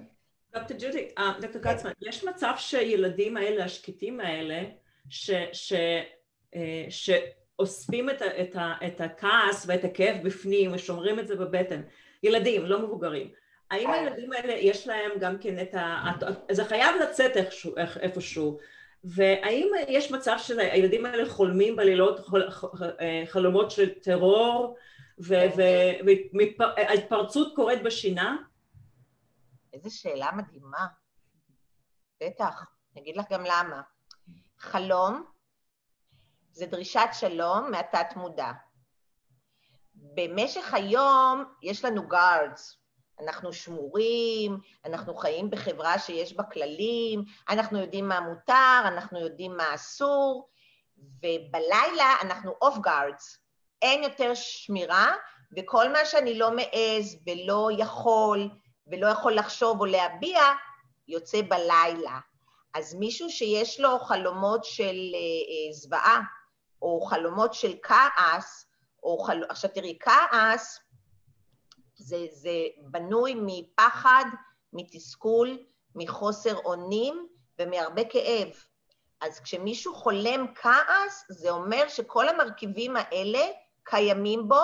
[0.54, 4.63] דוקטור ג'ודי, אה, דוקטור קצמן, יש מצב שילדים האלה, השקטים האלה,
[5.10, 5.74] ש, ש,
[6.56, 8.56] אה, שאוספים את, את,
[8.88, 11.82] את הכעס ואת הכאב בפנים ושומרים את זה בבטן,
[12.24, 13.32] ילדים, לא מבוגרים,
[13.76, 16.12] האם הילדים האלה יש להם גם כן את ה...
[16.52, 17.32] זה חייב לצאת
[18.00, 18.60] איפשהו,
[19.04, 22.20] והאם יש מצב שהילדים האלה חולמים בלילות
[23.02, 24.78] אה, חלומות של טרור
[26.38, 28.38] והתפרצות קורית בשינה?
[29.74, 30.88] איזו שאלה מדהימה.
[32.24, 33.82] בטח, אני אגיד לך גם למה.
[34.60, 35.26] חלום
[36.52, 38.52] זה דרישת שלום מהתת מודע.
[39.96, 42.78] במשך היום יש לנו guards,
[43.19, 49.75] אנחנו שמורים, אנחנו חיים בחברה שיש בה כללים, אנחנו יודעים מה מותר, אנחנו יודעים מה
[49.75, 50.49] אסור,
[50.97, 53.38] ובלילה אנחנו off guards,
[53.82, 55.13] אין יותר שמירה,
[55.58, 58.49] וכל מה שאני לא מעז ולא יכול
[58.88, 60.41] ולא יכול לחשוב או להביע,
[61.08, 62.19] יוצא בלילה.
[62.73, 66.21] אז מישהו שיש לו חלומות של אה, אה, זוועה,
[66.82, 68.65] או חלומות של כעס,
[69.04, 69.43] או חל...
[69.49, 70.80] עכשיו תראי, כעס
[71.97, 74.25] זה, זה בנוי מפחד,
[74.73, 75.58] מתסכול,
[75.95, 77.27] מחוסר אונים
[77.60, 78.47] ומהרבה כאב.
[79.21, 83.45] אז כשמישהו חולם כעס, זה אומר שכל המרכיבים האלה
[83.84, 84.62] קיימים בו,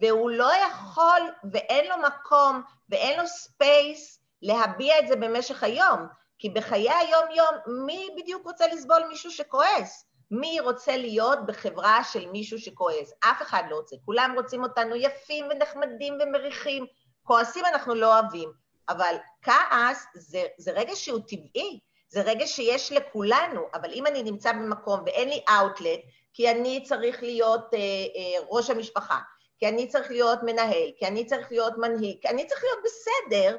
[0.00, 1.20] והוא לא יכול
[1.52, 6.06] ואין לו מקום ואין לו space להביע את זה במשך היום.
[6.38, 7.54] כי בחיי היום-יום,
[7.86, 10.04] מי בדיוק רוצה לסבול מישהו שכועס?
[10.30, 13.12] מי רוצה להיות בחברה של מישהו שכועס?
[13.20, 13.96] אף אחד לא רוצה.
[14.04, 16.86] כולם רוצים אותנו יפים ונחמדים ומריחים.
[17.22, 18.52] כועסים אנחנו לא אוהבים,
[18.88, 24.52] אבל כעס זה, זה רגע שהוא טבעי, זה רגע שיש לכולנו, אבל אם אני נמצא
[24.52, 26.00] במקום ואין לי אאוטלט,
[26.34, 29.18] כי אני צריך להיות אה, אה, ראש המשפחה,
[29.58, 33.56] כי אני צריך להיות מנהל, כי אני צריך להיות מנהיג, כי אני צריך להיות בסדר,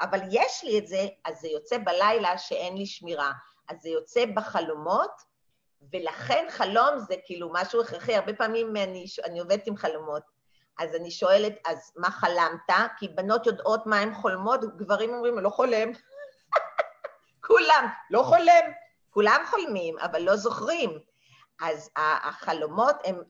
[0.00, 3.32] אבל יש לי את זה, אז זה יוצא בלילה שאין לי שמירה.
[3.68, 5.10] אז זה יוצא בחלומות,
[5.92, 8.14] ולכן חלום זה כאילו משהו הכרחי.
[8.14, 10.22] הרבה פעמים אני, אני עובדת עם חלומות,
[10.78, 12.70] אז אני שואלת, אז מה חלמת?
[12.98, 15.88] כי בנות יודעות מה הן חולמות, גברים אומרים, לא חולם.
[17.46, 18.72] כולם, לא חולם.
[19.10, 20.98] כולם חולמים, אבל לא זוכרים.
[21.60, 23.22] אז החלומות הם,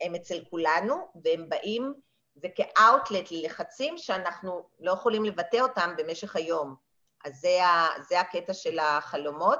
[0.00, 1.94] הם אצל כולנו, והם באים,
[2.34, 6.74] זה כאוטלט ללחצים שאנחנו לא יכולים לבטא אותם במשך היום.
[7.24, 9.58] אז זה, ה, זה הקטע של החלומות.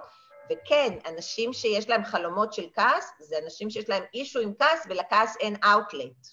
[0.51, 5.37] וכן, אנשים שיש להם חלומות של כעס, זה אנשים שיש להם אישו עם כעס, ולכעס
[5.41, 6.27] אין אאוטלט.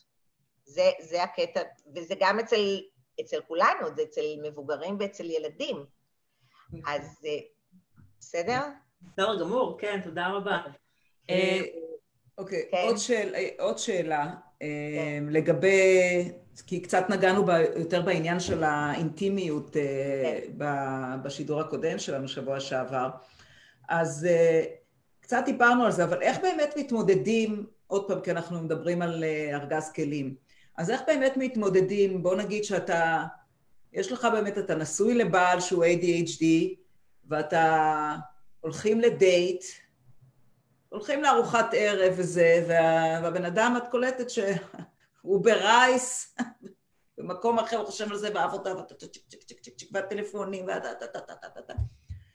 [0.64, 1.62] זה, זה הקטע,
[1.96, 2.82] וזה גם אצל,
[3.22, 5.86] אצל כולנו, זה אצל מבוגרים ואצל ילדים.
[6.88, 7.38] אז אה,
[8.20, 8.60] בסדר?
[9.02, 10.58] בסדר גמור, כן, תודה רבה.
[11.30, 11.62] אה,
[12.38, 12.78] אוקיי, כן.
[12.88, 15.24] עוד, שאל, עוד שאלה כן.
[15.30, 16.32] לגבי,
[16.68, 20.58] כי קצת נגענו ב, יותר בעניין של האינטימיות כן.
[21.24, 23.10] בשידור הקודם שלנו שבוע שעבר.
[23.92, 24.66] אז uh,
[25.22, 29.56] קצת דיברנו על זה, אבל איך באמת מתמודדים, עוד פעם, כי אנחנו מדברים על uh,
[29.56, 30.36] ארגז כלים,
[30.78, 33.24] אז איך באמת מתמודדים, בוא נגיד שאתה,
[33.94, 36.44] יש לך באמת, אתה נשוי לבעל שהוא ADHD,
[37.28, 38.16] ואתה
[38.62, 39.64] הולכים לדייט,
[40.90, 46.36] הולכים לארוחת ערב וזה, וה, והבן אדם, את קולטת שהוא ברייס,
[47.18, 48.74] במקום אחר, הוא חושב על זה בעבודה,
[49.92, 51.74] והטלפונים, והטה-טה-טה-טה-טה.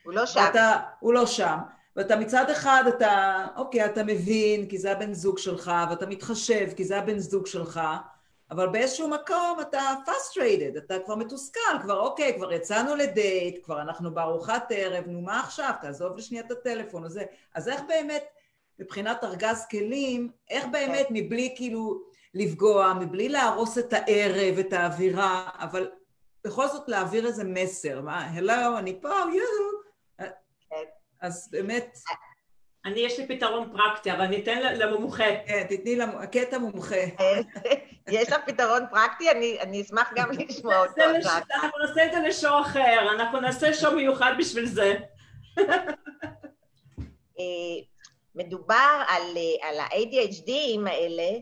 [0.07, 0.41] הוא לא שם.
[0.41, 1.57] ואתה, הוא לא שם.
[1.97, 6.85] ואתה מצד אחד, אתה, אוקיי, אתה מבין, כי זה הבן זוג שלך, ואתה מתחשב, כי
[6.85, 7.81] זה הבן זוג שלך,
[8.51, 14.15] אבל באיזשהו מקום אתה frustrated, אתה כבר מתוסכל, כבר אוקיי, כבר יצאנו לדייט, כבר אנחנו
[14.15, 17.23] בארוחת ערב, נו מה עכשיו, תעזוב לשנייה את הטלפון הזה.
[17.55, 18.25] אז איך באמת,
[18.79, 22.03] מבחינת ארגז כלים, איך באמת מבלי כאילו
[22.35, 25.91] לפגוע, מבלי להרוס את הערב, את האווירה, אבל
[26.45, 29.86] בכל זאת להעביר איזה מסר, מה, הלו, אני פה, יואו,
[31.27, 31.99] אז באמת...
[32.85, 35.25] אני, יש לי פתרון פרקטי, אבל אני אתן למומחה.
[35.47, 36.97] כן, תתני לקטע מומחה.
[38.09, 39.31] יש לך פתרון פרקטי?
[39.31, 41.03] אני, אני אשמח גם לשמוע אותו.
[41.19, 41.27] לש...
[41.27, 44.95] אנחנו נעשה את זה ל show אחר, אנחנו נעשה show מיוחד בשביל זה.
[47.39, 47.77] אה,
[48.35, 49.23] מדובר על,
[49.63, 51.39] על ה-ADHD ים האלה,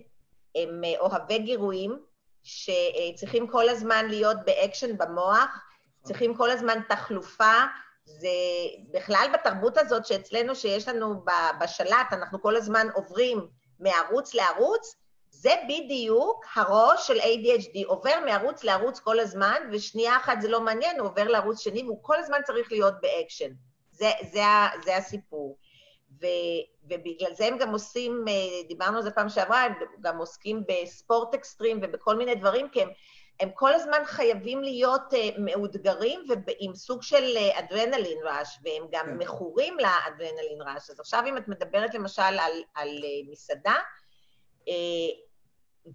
[0.54, 1.98] הם אוהבי גירויים,
[2.42, 5.64] שצריכים כל הזמן להיות באקשן במוח,
[6.02, 7.54] צריכים כל הזמן תחלופה,
[8.06, 8.28] זה
[8.90, 11.24] בכלל בתרבות הזאת שאצלנו, שיש לנו
[11.60, 13.46] בשלט, אנחנו כל הזמן עוברים
[13.80, 14.96] מערוץ לערוץ,
[15.30, 21.00] זה בדיוק הראש של ADHD, עובר מערוץ לערוץ כל הזמן, ושנייה אחת זה לא מעניין,
[21.00, 23.50] הוא עובר לערוץ שני, והוא כל הזמן צריך להיות באקשן.
[23.90, 24.42] זה, זה,
[24.84, 25.58] זה הסיפור.
[26.20, 26.26] ו,
[26.84, 31.34] ובגלל זה הם גם עושים, אה, דיברנו על זה פעם שעברה, הם גם עוסקים בספורט
[31.34, 32.88] אקסטרים ובכל מיני דברים, כי הם,
[33.40, 39.06] הם כל הזמן חייבים להיות uh, מאותגרים ועם סוג של uh, אדרנלין rush, והם גם
[39.06, 39.16] כן.
[39.18, 40.90] מכורים לאדרנלין rush.
[40.90, 43.76] אז עכשיו אם את מדברת למשל על, על uh, מסעדה,
[44.60, 44.70] uh,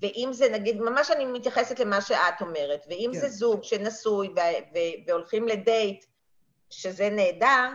[0.01, 3.19] ואם זה, נגיד, ממש אני מתייחסת למה שאת אומרת, ואם כן.
[3.19, 6.05] זה זוג שנשוי ו- ו- והולכים לדייט,
[6.69, 7.69] שזה נהדר,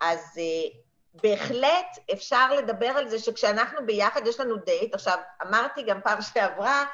[0.00, 0.76] אז uh,
[1.22, 6.84] בהחלט אפשר לדבר על זה שכשאנחנו ביחד יש לנו דייט, עכשיו, אמרתי גם פעם שעברה,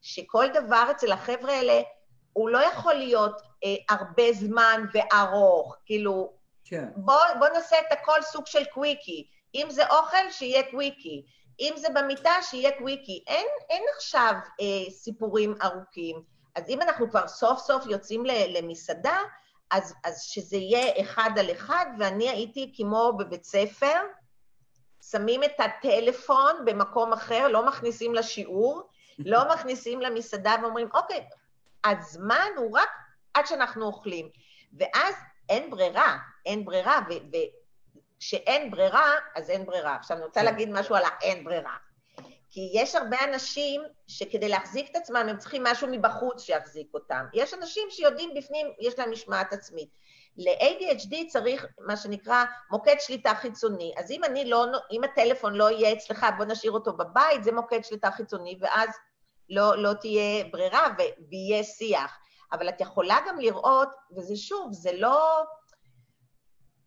[0.00, 1.82] שכל דבר אצל החבר'ה האלה,
[2.32, 6.32] הוא לא יכול להיות אה, הרבה זמן וארוך, כאילו,
[6.64, 6.88] כן.
[6.96, 9.26] בוא, בוא נעשה את הכל סוג של קוויקי.
[9.54, 11.22] אם זה אוכל, שיהיה קוויקי.
[11.60, 13.24] אם זה במיטה, שיהיה קוויקי.
[13.26, 16.22] אין, אין עכשיו אה, סיפורים ארוכים.
[16.54, 19.18] אז אם אנחנו כבר סוף סוף יוצאים למסעדה,
[19.70, 24.00] אז, אז שזה יהיה אחד על אחד, ואני הייתי כמו בבית ספר,
[25.10, 31.26] שמים את הטלפון במקום אחר, לא מכניסים לשיעור, לא מכניסים למסעדה ואומרים, אוקיי,
[31.84, 32.88] הזמן הוא רק
[33.34, 34.28] עד שאנחנו אוכלים.
[34.78, 35.14] ואז
[35.48, 37.00] אין ברירה, אין ברירה,
[38.18, 39.94] וכשאין ברירה, אז אין ברירה.
[39.94, 40.46] עכשיו, אני רוצה כן.
[40.46, 41.76] להגיד משהו על האין ברירה.
[42.50, 47.24] כי יש הרבה אנשים שכדי להחזיק את עצמם הם צריכים משהו מבחוץ שיחזיק אותם.
[47.34, 49.88] יש אנשים שיודעים בפנים, יש להם משמעת עצמית.
[50.36, 53.94] ל-ADHD צריך מה שנקרא מוקד שליטה חיצוני.
[53.96, 57.84] אז אם אני לא, אם הטלפון לא יהיה אצלך, בוא נשאיר אותו בבית, זה מוקד
[57.84, 58.88] שליטה חיצוני, ואז
[59.50, 62.18] לא, לא תהיה ברירה ויהיה שיח.
[62.52, 65.42] אבל את יכולה גם לראות, וזה שוב, זה לא...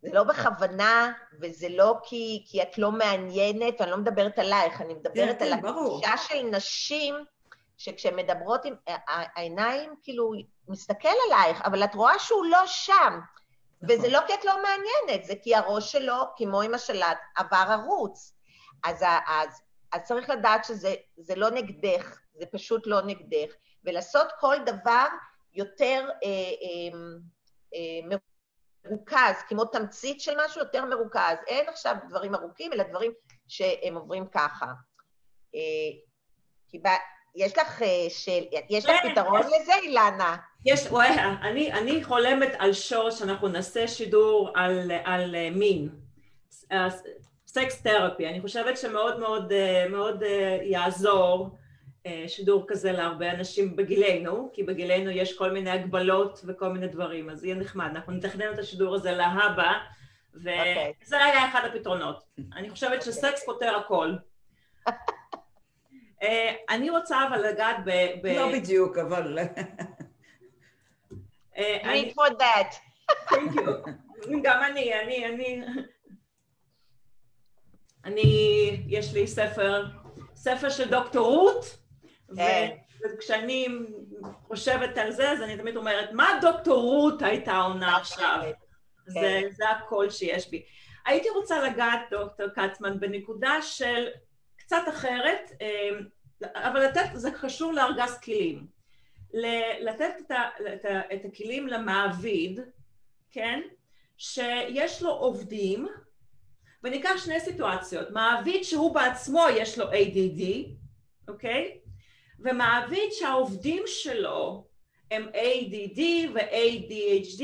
[0.03, 4.93] זה לא בכוונה, וזה לא כי, כי את לא מעניינת, ואני לא מדברת עלייך, אני
[4.93, 7.15] מדברת כן, על כן, התחושה של נשים,
[7.77, 8.75] שכשהן מדברות עם
[9.07, 10.31] העיניים, כאילו,
[10.67, 13.19] מסתכל עלייך, אבל את רואה שהוא לא שם.
[13.81, 13.97] נכון.
[13.97, 18.33] וזה לא כי את לא מעניינת, זה כי הראש שלו, כמו עם השלט, עבר ערוץ.
[18.83, 23.53] אז, אז, אז צריך לדעת שזה לא נגדך, זה פשוט לא נגדך.
[23.83, 25.05] ולעשות כל דבר
[25.53, 26.97] יותר אה, אה,
[27.75, 28.17] אה,
[28.85, 31.37] מרוכז, כמו תמצית של משהו יותר מרוכז.
[31.47, 33.11] אין עכשיו דברים ארוכים, אלא דברים
[33.47, 34.65] שהם עוברים ככה.
[36.67, 36.95] כי אה,
[37.35, 40.35] יש לך, אה, של, יש לך כן, פתרון לזה, אילנה?
[40.65, 41.09] יש, וואי,
[41.41, 45.89] אני, אני חולמת על שור שאנחנו נעשה שידור על, על אה, מין,
[47.53, 49.53] סקס תרפי, אני חושבת שמאוד מאוד,
[49.89, 50.23] מאוד
[50.61, 51.57] יעזור
[52.05, 57.29] אה, שידור כזה להרבה אנשים בגילנו, כי בגילנו יש כל מיני הגבלות וכל מיני דברים,
[57.29, 57.85] אז יהיה נחמד.
[57.85, 59.73] אנחנו נתכנן את השידור הזה להבא,
[60.33, 60.59] וזה okay.
[60.59, 61.19] אוקיי.
[61.19, 62.23] היה אחד הפתרונות.
[62.55, 63.05] אני חושבת okay.
[63.05, 64.13] שסקס פותר הכל.
[66.23, 67.91] אה, אני רוצה אבל לגעת ב...
[68.23, 68.27] ב...
[68.27, 69.37] לא בדיוק, אבל...
[71.57, 72.75] אה, Read for that.
[73.29, 73.61] Thank you.
[74.43, 75.61] גם אני, אני, אני...
[78.05, 79.85] אני, יש לי ספר,
[80.35, 81.77] ספר של דוקטור רות,
[82.35, 82.69] כן.
[83.03, 83.67] וכשאני
[84.47, 88.39] חושבת על זה, אז אני תמיד אומרת, מה דוקטורות הייתה עונה עכשיו?
[89.07, 89.47] זה, כן.
[89.51, 90.63] זה הקול שיש בי.
[91.05, 94.07] הייתי רוצה לגעת, דוקטור כצמן, בנקודה של
[94.55, 96.05] קצת אחרת, אמ,
[96.43, 98.67] אבל לתת, זה קשור לארגז כלים.
[99.81, 102.59] לתת את, ה, את, ה, את הכלים למעביד,
[103.31, 103.61] כן?
[104.17, 105.87] שיש לו עובדים,
[106.83, 108.11] וניקח שני סיטואציות.
[108.11, 110.43] מעביד שהוא בעצמו יש לו ADD,
[111.27, 111.77] אוקיי?
[112.39, 114.67] ומעביד שהעובדים שלו
[115.11, 115.99] הם ADD
[116.33, 117.43] ו-ADHD,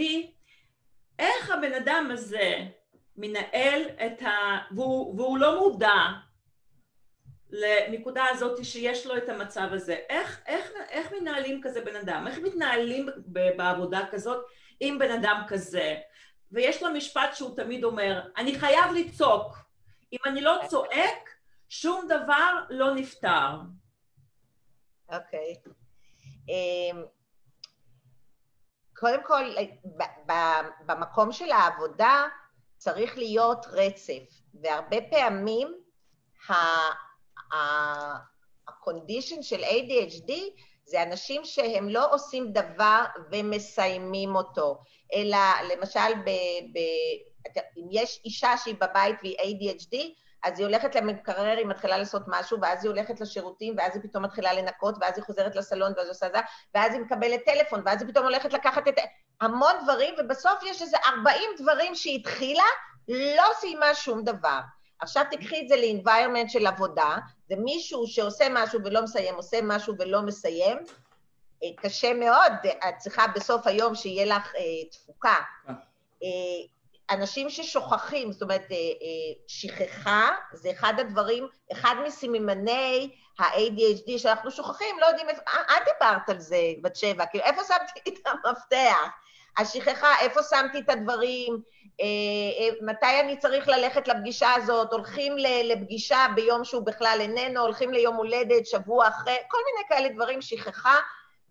[1.19, 2.57] איך הבן אדם הזה
[3.17, 4.57] מנהל את ה...
[4.71, 5.93] והוא, והוא לא מודע
[7.49, 9.95] לנקודה הזאת שיש לו את המצב הזה.
[10.09, 12.27] איך, איך, איך מנהלים כזה בן אדם?
[12.27, 13.09] איך מתנהלים
[13.57, 14.45] בעבודה כזאת
[14.79, 15.95] עם בן אדם כזה?
[16.51, 19.57] ויש לו משפט שהוא תמיד אומר, אני חייב לצעוק.
[20.13, 21.29] אם אני לא צועק,
[21.69, 23.49] שום דבר לא נפתר.
[25.09, 25.55] אוקיי.
[26.49, 27.03] אמ,
[28.95, 29.43] קודם כל,
[30.85, 32.27] במקום של העבודה
[32.77, 35.75] צריך להיות רצף, והרבה פעמים
[37.53, 40.31] ה-condition של ADHD
[40.85, 44.83] זה אנשים שהם לא עושים דבר ומסיימים אותו,
[45.13, 45.37] אלא
[45.73, 46.29] למשל, ב,
[46.73, 46.79] ב,
[47.77, 49.95] אם יש אישה שהיא בבית והיא ADHD,
[50.43, 54.23] אז היא הולכת למקרר, היא מתחילה לעשות משהו, ואז היא הולכת לשירותים, ואז היא פתאום
[54.23, 56.39] מתחילה לנקות, ואז היא חוזרת לסלון, ואז היא עושה זה,
[56.75, 58.95] ואז היא מקבלת טלפון, ואז היא פתאום הולכת לקחת את...
[59.41, 62.63] המון דברים, ובסוף יש איזה 40 דברים שהיא התחילה,
[63.07, 64.59] לא סיימה שום דבר.
[64.99, 67.17] עכשיו תקחי את זה ל-environment של עבודה,
[67.49, 70.77] זה מישהו שעושה משהו ולא מסיים, עושה משהו ולא מסיים,
[71.75, 72.51] קשה מאוד,
[72.89, 75.35] את צריכה בסוף היום שיהיה לך אה, תפוקה.
[75.69, 76.27] אה.
[77.09, 78.67] אנשים ששוכחים, זאת אומרת,
[79.47, 86.39] שכחה זה אחד הדברים, אחד מסממני ה-ADHD שאנחנו שוכחים, לא יודעים איפה, את דיברת על
[86.39, 89.09] זה, בת שבע, כאילו, איפה שמתי את המפתח?
[89.57, 91.61] השכחה, איפה שמתי את הדברים,
[92.81, 98.65] מתי אני צריך ללכת לפגישה הזאת, הולכים לפגישה ביום שהוא בכלל איננו, הולכים ליום הולדת,
[98.65, 100.99] שבוע אחרי, כל מיני כאלה דברים, שכחה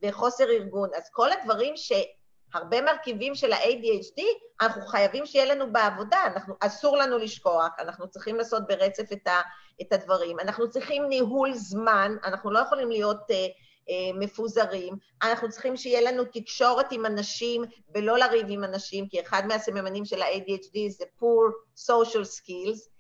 [0.03, 0.91] וחוסר ארגון.
[0.97, 4.23] אז כל הדברים שהרבה מרכיבים של ה-ADHD,
[4.61, 9.41] אנחנו חייבים שיהיה לנו בעבודה, אנחנו, אסור לנו לשכוח, אנחנו צריכים לעשות ברצף את, ה,
[9.83, 10.41] את הדברים.
[10.41, 16.25] אנחנו צריכים ניהול זמן, אנחנו לא יכולים להיות uh, uh, מפוזרים, אנחנו צריכים שיהיה לנו
[16.25, 22.25] תקשורת עם אנשים ולא לריב עם אנשים, כי אחד מהסממנים של ה-ADHD זה poor social
[22.25, 22.97] skills,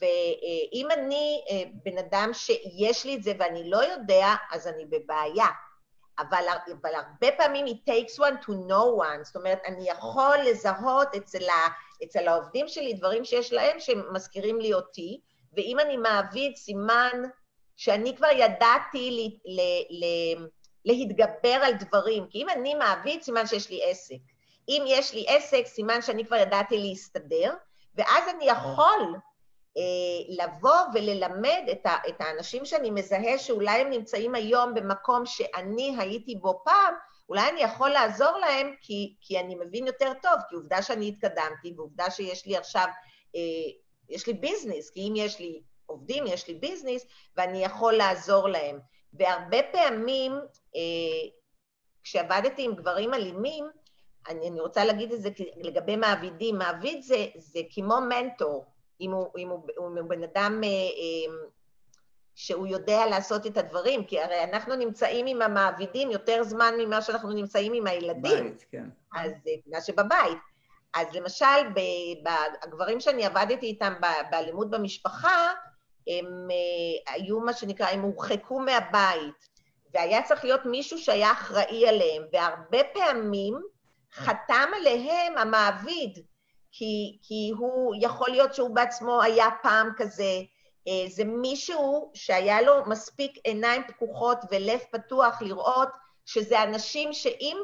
[0.00, 5.46] ואם אני אה, בן אדם שיש לי את זה ואני לא יודע, אז אני בבעיה.
[6.18, 6.44] אבל,
[6.82, 11.48] אבל הרבה פעמים it takes one to know one, זאת אומרת, אני יכול לזהות אצל,
[11.48, 11.68] ה,
[12.04, 15.20] אצל העובדים שלי דברים שיש להם שמזכירים לי אותי,
[15.52, 17.22] ואם אני מעביד סימן
[17.76, 19.60] שאני כבר ידעתי ל, ל,
[19.90, 20.04] ל,
[20.84, 24.20] להתגבר על דברים, כי אם אני מעביד, סימן שיש לי עסק.
[24.68, 27.54] אם יש לי עסק, סימן שאני כבר ידעתי להסתדר,
[27.94, 29.27] ואז אני יכול אה,
[30.28, 36.34] לבוא וללמד את, ה, את האנשים שאני מזהה שאולי הם נמצאים היום במקום שאני הייתי
[36.36, 36.94] בו פעם,
[37.28, 41.72] אולי אני יכול לעזור להם כי, כי אני מבין יותר טוב, כי עובדה שאני התקדמתי,
[41.76, 42.86] ועובדה שיש לי עכשיו,
[43.36, 43.70] אה,
[44.08, 47.06] יש לי ביזנס, כי אם יש לי עובדים, יש לי ביזנס,
[47.36, 48.78] ואני יכול לעזור להם.
[49.12, 50.32] והרבה פעמים,
[50.76, 51.28] אה,
[52.02, 53.68] כשעבדתי עם גברים אלימים,
[54.28, 58.64] אני, אני רוצה להגיד את זה לגבי מעבידים, מעביד זה, זה כמו מנטור.
[59.00, 61.34] אם הוא, אם הוא, אם הוא בן אדם אה, אה,
[62.34, 67.32] שהוא יודע לעשות את הדברים, כי הרי אנחנו נמצאים עם המעבידים יותר זמן ממה שאנחנו
[67.32, 68.44] נמצאים עם הילדים.
[68.44, 68.88] בית, כן.
[69.14, 69.32] אז
[69.66, 70.38] מה אה, שבבית.
[70.94, 71.44] אז למשל,
[72.62, 73.92] הגברים שאני עבדתי איתם
[74.30, 75.52] באלימות במשפחה,
[76.08, 76.48] הם
[77.06, 79.48] היו מה שנקרא, הם הורחקו מהבית,
[79.94, 83.54] והיה צריך להיות מישהו שהיה אחראי עליהם, והרבה פעמים
[84.12, 86.18] חתם עליהם המעביד,
[86.72, 90.40] כי, כי הוא, יכול להיות שהוא בעצמו היה פעם כזה,
[90.88, 95.88] אה, זה מישהו שהיה לו מספיק עיניים פקוחות ולב פתוח לראות
[96.26, 97.56] שזה אנשים שאם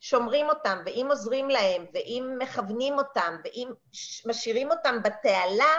[0.00, 3.68] שומרים אותם, ואם עוזרים להם, ואם מכוונים אותם, ואם
[4.26, 5.74] משאירים אותם בתעלה,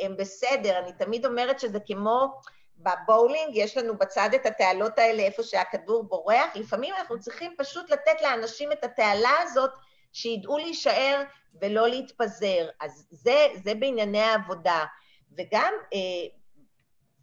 [0.00, 0.78] הם בסדר.
[0.78, 2.40] אני תמיד אומרת שזה כמו
[2.78, 8.22] בבולינג, יש לנו בצד את התעלות האלה איפה שהכדור בורח, לפעמים אנחנו צריכים פשוט לתת
[8.22, 9.70] לאנשים את התעלה הזאת,
[10.12, 11.22] שידעו להישאר
[11.62, 12.68] ולא להתפזר.
[12.80, 14.84] אז זה, זה בענייני העבודה.
[15.38, 15.98] וגם אה,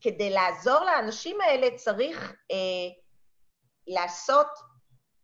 [0.02, 2.58] כדי לעזור לאנשים האלה צריך אה,
[3.88, 4.48] לעשות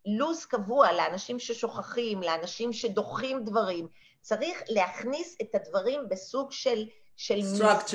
[0.05, 3.87] לו"ז קבוע לאנשים ששוכחים, לאנשים שדוחים דברים.
[4.21, 6.85] צריך להכניס את הדברים בסוג של,
[7.17, 7.93] של מסגרת.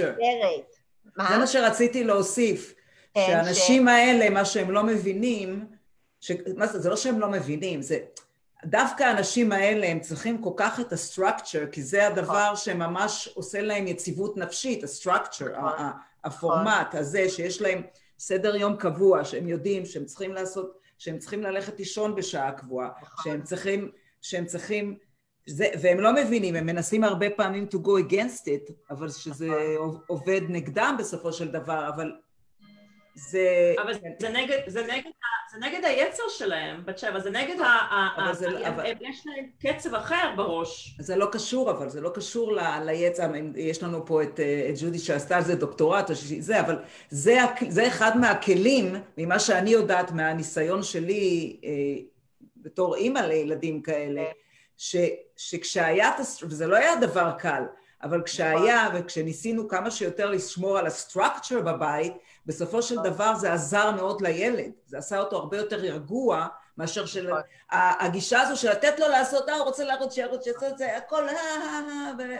[1.17, 1.29] מה?
[1.29, 2.75] זה מה שרציתי להוסיף.
[3.15, 3.91] כן, שהאנשים ש...
[3.91, 5.67] האלה, מה שהם לא מבינים,
[6.21, 6.33] ש...
[6.57, 7.99] מה זה, זה לא שהם לא מבינים, זה
[8.67, 12.57] דווקא האנשים האלה, הם צריכים כל כך את ה-structure, כי זה הדבר נכון.
[12.57, 15.87] שממש עושה להם יציבות נפשית, ה-structure, נכון.
[16.25, 17.01] הפורמט נכון.
[17.01, 17.83] הזה, שיש להם
[18.19, 22.89] סדר יום קבוע, שהם יודעים שהם צריכים לעשות, שהם צריכים ללכת לישון בשעה קבועה,
[23.25, 23.91] שהם צריכים,
[24.21, 24.99] שהם צריכים,
[25.47, 29.49] זה, והם לא מבינים, הם מנסים הרבה פעמים to go against it, אבל שזה
[30.07, 32.13] עובד נגדם בסופו של דבר, אבל
[33.15, 33.75] זה...
[33.83, 35.11] אבל זה נגד, זה נגד,
[35.53, 37.65] זה נגד היצר שלהם, בת שבע, זה נגד ה...
[37.65, 38.85] ה, זה, ה אבל...
[39.01, 40.97] יש להם קצב אחר בראש.
[41.01, 44.75] זה לא קשור, אבל זה לא קשור ל, ליצר, יש לנו פה את, אה, את
[44.81, 46.79] ג'ודי שעשתה על זה דוקטורט, או זה, אבל
[47.11, 47.39] זה,
[47.69, 51.71] זה אחד מהכלים, ממה שאני יודעת מהניסיון שלי אה,
[52.57, 54.25] בתור אימא לילדים כאלה,
[54.77, 54.97] ש,
[55.37, 56.11] שכשהיה,
[56.43, 57.63] וזה לא היה דבר קל,
[58.05, 59.01] אבל כשהיה נכון.
[59.01, 62.13] וכשניסינו כמה שיותר לשמור על הסטרקצ'ר בבית,
[62.47, 63.11] בסופו של נכון.
[63.11, 66.47] דבר זה עזר מאוד לילד, זה עשה אותו הרבה יותר רגוע
[66.79, 67.27] מאשר של...
[67.27, 67.41] נכון.
[68.01, 71.29] הגישה הזו של לתת לו לעשות, אה, הוא רוצה לרוץ, שירוץ, שיעשה את זה, הכל,
[71.29, 72.37] אה, אה, אה,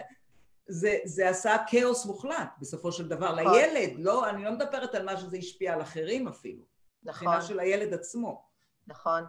[0.67, 3.53] זה, זה עשה כאוס מוחלט בסופו של דבר נכון.
[3.53, 6.65] לילד, לא, אני לא מדברת על מה שזה השפיע על אחרים אפילו.
[7.03, 7.29] נכון.
[7.29, 8.45] מבחינה של הילד עצמו.
[8.87, 9.25] נכון.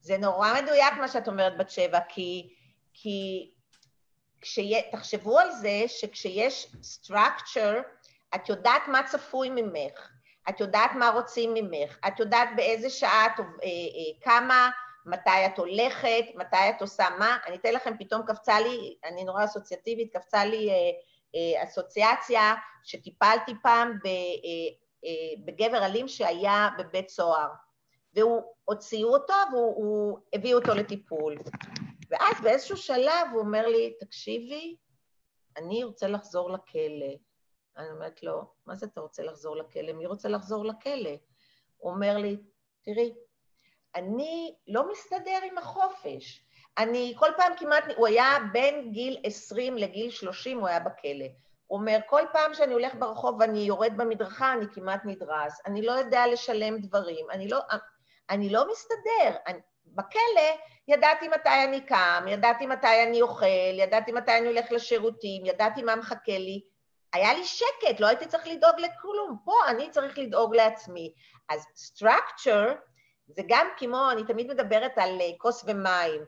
[0.00, 2.54] זה נורא מדויק מה שאת אומרת בת שבע, כי,
[2.92, 3.50] כי
[4.92, 7.82] תחשבו על זה שכשיש structure,
[8.34, 10.10] את יודעת מה צפוי ממך,
[10.48, 14.70] את יודעת מה רוצים ממך, את יודעת באיזה שעה את, אה, אה, כמה,
[15.06, 17.36] מתי את הולכת, מתי את עושה מה.
[17.46, 23.98] אני אתן לכם, פתאום קפצה לי, אני נורא אסוציאטיבית, קפצה לי אה, אסוציאציה שטיפלתי פעם
[25.44, 27.48] בגבר אלים שהיה בבית סוהר,
[28.14, 31.36] והוא הוציאו אותו והוא הביא אותו לטיפול.
[32.10, 34.76] ואז באיזשהו שלב הוא אומר לי, תקשיבי,
[35.56, 37.14] אני רוצה לחזור לכלא.
[37.76, 39.92] אני אומרת לו, מה זה אתה רוצה לחזור לכלא?
[39.92, 41.10] מי רוצה לחזור לכלא?
[41.76, 42.36] הוא אומר לי,
[42.82, 43.14] תראי,
[43.94, 46.44] אני לא מסתדר עם החופש.
[46.78, 51.26] אני כל פעם כמעט, הוא היה בין גיל 20 לגיל 30, הוא היה בכלא.
[51.66, 55.60] הוא אומר, כל פעם שאני הולך ברחוב ואני יורד במדרכה, אני כמעט נדרס.
[55.66, 57.30] אני לא יודע לשלם דברים.
[57.30, 57.60] אני לא,
[58.30, 59.36] אני לא מסתדר.
[59.46, 59.60] אני,
[59.94, 60.56] בכלא
[60.88, 63.46] ידעתי מתי אני קם, ידעתי מתי אני אוכל,
[63.78, 66.62] ידעתי מתי אני הולך לשירותים, ידעתי מה מחכה לי.
[67.12, 69.36] היה לי שקט, לא הייתי צריך לדאוג לכלום.
[69.44, 71.12] פה אני צריך לדאוג לעצמי.
[71.48, 72.74] אז structure
[73.28, 76.24] זה גם כמו, אני תמיד מדברת על אה, כוס ומים.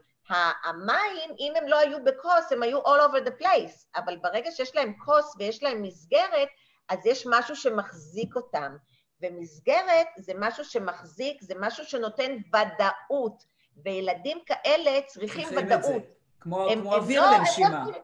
[0.65, 4.77] המים, אם הם לא היו בכוס, הם היו all over the place, אבל ברגע שיש
[4.77, 6.49] להם כוס ויש להם מסגרת,
[6.89, 8.77] אז יש משהו שמחזיק אותם.
[9.23, 13.45] ומסגרת זה משהו שמחזיק, זה משהו שנותן ודאות,
[13.85, 16.03] וילדים כאלה צריכים ודאות.
[16.41, 17.85] כמו, הם, כמו הם אוויר לא, לנשימה.
[17.87, 17.99] לא...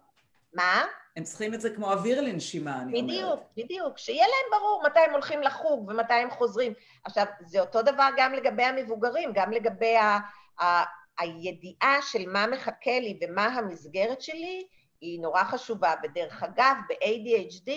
[0.53, 0.85] מה?
[1.17, 3.39] הם צריכים את זה כמו אוויר לנשימה, אני בדיוק, אומרת.
[3.53, 3.99] בדיוק, בדיוק.
[3.99, 6.73] שיהיה להם ברור מתי הם הולכים לחוג ומתי הם חוזרים.
[7.05, 10.19] עכשיו, זה אותו דבר גם לגבי המבוגרים, גם לגבי ה,
[10.61, 10.85] ה,
[11.19, 14.67] הידיעה של מה מחכה לי ומה המסגרת שלי,
[15.01, 15.95] היא נורא חשובה.
[16.03, 17.71] ודרך אגב, ב-ADHD,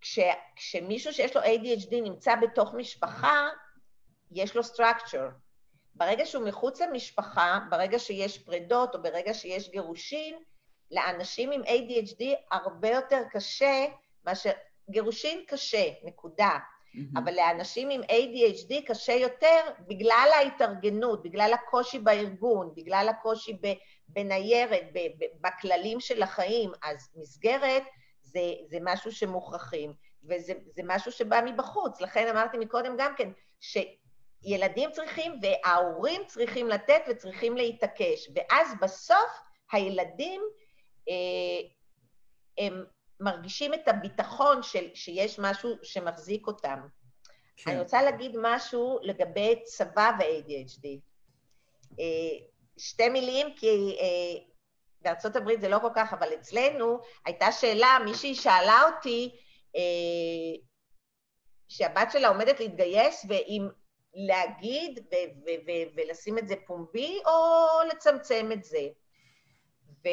[0.00, 0.18] כש,
[0.56, 3.48] כשמישהו שיש לו ADHD נמצא בתוך משפחה,
[4.30, 5.47] יש לו structure.
[5.98, 10.34] ברגע שהוא מחוץ למשפחה, ברגע שיש פרדות או ברגע שיש גירושין,
[10.90, 13.86] לאנשים עם ADHD הרבה יותר קשה
[14.24, 14.50] מאשר...
[14.90, 16.48] גירושין קשה, נקודה.
[16.48, 17.18] Mm-hmm.
[17.18, 23.58] אבל לאנשים עם ADHD קשה יותר בגלל ההתארגנות, בגלל הקושי בארגון, בגלל הקושי
[24.08, 24.82] בניירת,
[25.40, 26.70] בכללים של החיים.
[26.82, 27.82] אז מסגרת
[28.22, 29.92] זה, זה משהו שמוכרחים,
[30.24, 30.52] וזה
[30.84, 32.00] משהו שבא מבחוץ.
[32.00, 33.30] לכן אמרתי מקודם גם כן,
[34.42, 38.28] שילדים צריכים וההורים צריכים לתת וצריכים להתעקש.
[38.34, 39.40] ואז בסוף
[39.72, 40.42] הילדים
[41.08, 41.68] אה,
[42.58, 42.84] הם
[43.20, 46.80] מרגישים את הביטחון של, שיש משהו שמחזיק אותם.
[47.56, 47.70] כן.
[47.70, 50.86] אני רוצה להגיד משהו לגבי צבא ו-ADHD.
[52.00, 52.46] אה,
[52.78, 54.44] שתי מילים, כי אה,
[55.00, 59.36] בארצות הברית זה לא כל כך, אבל אצלנו הייתה שאלה, מישהי שאלה אותי
[61.68, 63.68] שהבת שלה עומדת להתגייס, ואם
[64.26, 65.06] להגיד
[65.96, 67.32] ולשים את זה פומבי, או
[67.92, 68.88] לצמצם את זה.
[70.04, 70.08] ו...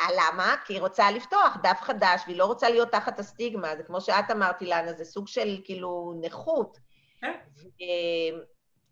[0.00, 0.54] אה, למה?
[0.64, 4.30] כי היא רוצה לפתוח דף חדש, והיא לא רוצה להיות תחת הסטיגמה, זה כמו שאת
[4.30, 6.78] אמרת, אילנה, זה סוג של כאילו נכות.
[7.20, 7.32] כן.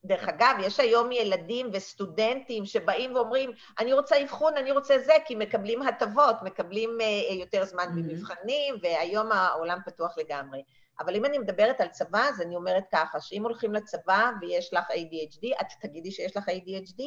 [0.04, 5.34] דרך אגב, יש היום ילדים וסטודנטים שבאים ואומרים, אני רוצה אבחון, אני רוצה זה, כי
[5.34, 7.96] מקבלים הטבות, מקבלים uh, יותר זמן mm-hmm.
[7.96, 10.62] במבחנים, והיום העולם פתוח לגמרי.
[11.00, 14.90] אבל אם אני מדברת על צבא, אז אני אומרת ככה, שאם הולכים לצבא ויש לך
[14.90, 17.02] ADHD, את תגידי שיש לך ADHD,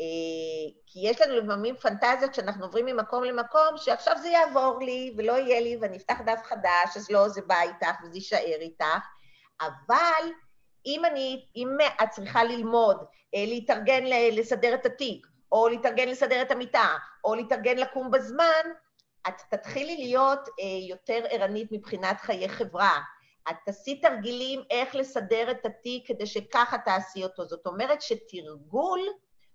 [0.00, 5.32] אה, כי יש לנו לפעמים פנטזיות שאנחנו עוברים ממקום למקום, שעכשיו זה יעבור לי ולא
[5.32, 8.84] יהיה לי ואני אפתח דף חדש, אז לא, זה בא איתך וזה יישאר איתך,
[9.60, 10.30] אבל
[10.86, 11.68] אם אני, אם
[12.02, 12.96] את צריכה ללמוד,
[13.34, 16.88] אה, להתארגן לסדר את התיק, או להתארגן לסדר את המיטה,
[17.24, 18.62] או להתארגן לקום בזמן,
[19.28, 23.00] את תתחילי להיות אה, יותר ערנית מבחינת חיי חברה.
[23.50, 27.44] את תעשי תרגילים איך לסדר את התיק כדי שככה תעשי אותו.
[27.44, 29.00] זאת אומרת שתרגול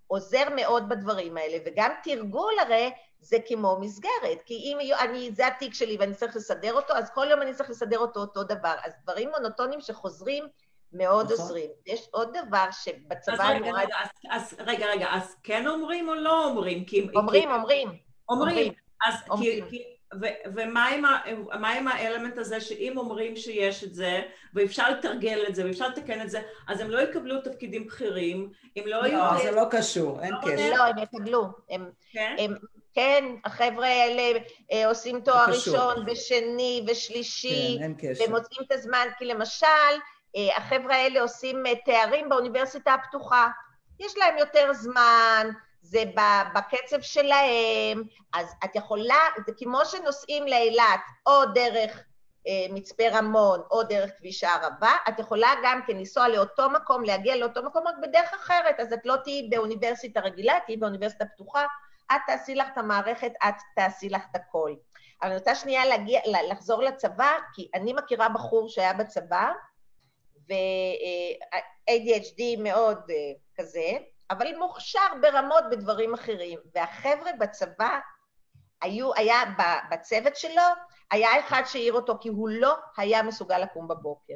[0.07, 5.73] עוזר מאוד בדברים האלה, וגם תרגול הרי זה כמו מסגרת, כי אם אני, זה התיק
[5.73, 8.75] שלי ואני צריך לסדר אותו, אז כל יום אני צריך לסדר אותו אותו דבר.
[8.83, 10.47] אז דברים מונוטונים שחוזרים
[10.93, 11.37] מאוד נכון.
[11.37, 11.69] עוזרים.
[11.85, 13.33] יש עוד דבר שבצבא...
[13.33, 16.85] אז רגע, רגע, אז, אז, רגע, רגע, אז כן אומרים או לא אומרים?
[16.85, 17.55] כי, אומרים, כי...
[17.55, 17.89] אומרים.
[18.29, 18.73] אומרים.
[19.07, 19.15] אז.
[19.41, 19.83] כי, כי,
[20.21, 21.21] ו- ומה עם, ה-
[21.51, 24.21] עם האלמנט הזה שאם אומרים שיש את זה,
[24.53, 28.83] ואפשר לתרגל את זה, ואפשר לתקן את זה, אז הם לא יקבלו תפקידים בכירים, אם
[28.85, 29.17] לא, לא יהיו...
[29.17, 30.73] לא, זה לא קשור, אין לא קשר.
[30.77, 31.47] לא, הם יקבלו.
[31.69, 32.35] הם, כן?
[32.39, 32.55] הם,
[32.93, 34.39] כן, החבר'ה האלה
[34.71, 38.11] אה, עושים תואר ראשון ושני ושלישי, כן.
[38.27, 39.65] ומוצאים את הזמן, כי למשל,
[40.35, 43.47] אה, החבר'ה האלה עושים אה, תארים באוניברסיטה הפתוחה.
[43.99, 45.49] יש להם יותר זמן,
[45.81, 46.03] זה
[46.55, 48.03] בקצב שלהם,
[48.33, 52.03] אז את יכולה, זה כמו שנוסעים לאילת או דרך
[52.47, 57.35] אה, מצפה רמון או דרך כביש הערבה, את יכולה גם כן לנסוע לאותו מקום, להגיע
[57.35, 61.65] לאותו מקום, רק בדרך אחרת, אז את לא תהיי באוניברסיטה רגילה, תהיי באוניברסיטה פתוחה,
[62.11, 64.75] את תעשי לך את המערכת, את תעשי לך את הכל.
[65.21, 66.21] אבל אני רוצה שנייה להגיע,
[66.51, 69.51] לחזור לצבא, כי אני מכירה בחור שהיה בצבא,
[70.49, 73.13] ו-ADHD מאוד uh,
[73.55, 73.97] כזה,
[74.31, 76.59] אבל מוכשר ברמות בדברים אחרים.
[76.75, 77.99] והחבר'ה בצבא
[78.81, 79.43] היו, היה
[79.91, 80.61] בצוות שלו,
[81.11, 84.33] היה אחד שהעיר אותו כי הוא לא היה מסוגל לקום בבוקר.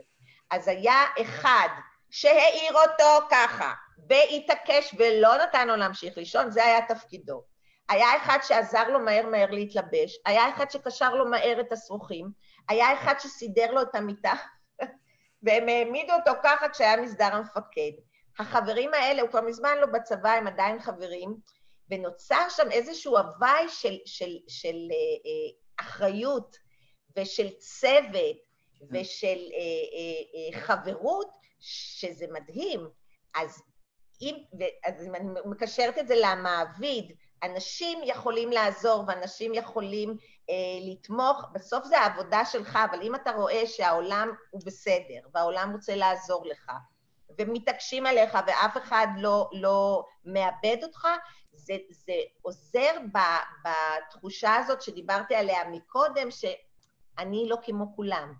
[0.52, 1.68] אז היה אחד
[2.10, 3.74] שהעיר אותו ככה,
[4.10, 7.44] והתעקש ולא נתן לו להמשיך לישון, זה היה תפקידו.
[7.90, 12.32] היה אחד שעזר לו מהר מהר להתלבש, היה אחד שקשר לו מהר את השרוכים,
[12.70, 14.34] היה אחד שסידר לו את המיטה,
[15.44, 17.92] והם העמידו אותו ככה כשהיה מסדר המפקד.
[18.40, 21.36] החברים האלה, הוא כבר מזמן לא בצבא, הם עדיין חברים,
[21.92, 26.58] ונוצר שם איזשהו הוואי של, של, של אה, אה, אחריות
[27.18, 28.38] ושל צוות
[28.92, 29.60] ושל אה,
[29.94, 32.88] אה, אה, חברות, שזה מדהים.
[33.36, 33.62] אז
[34.22, 34.36] אם,
[34.86, 40.18] אז אם אני מקשרת את זה למעביד, אנשים יכולים לעזור ואנשים יכולים
[40.50, 40.56] אה,
[40.92, 46.46] לתמוך, בסוף זה העבודה שלך, אבל אם אתה רואה שהעולם הוא בסדר והעולם רוצה לעזור
[46.46, 46.72] לך,
[47.38, 51.08] ומתעקשים עליך ואף אחד לא, לא מאבד אותך,
[51.54, 53.18] זה, זה עוזר ב,
[53.64, 58.34] בתחושה הזאת שדיברתי עליה מקודם, שאני לא כמו כולם.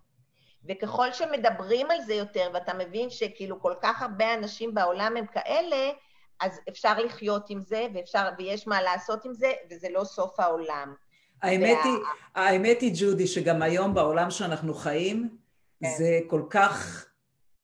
[0.70, 5.92] וככל שמדברים על זה יותר, ואתה מבין שכאילו כל כך הרבה אנשים בעולם הם כאלה,
[6.40, 10.94] אז אפשר לחיות עם זה, ואפשר, ויש מה לעשות עם זה, וזה לא סוף העולם.
[11.42, 11.84] האמת, וה...
[11.84, 12.00] היא,
[12.36, 15.38] האמת היא, ג'ודי, שגם היום בעולם שאנחנו חיים,
[15.84, 15.90] כן.
[15.98, 17.06] זה כל כך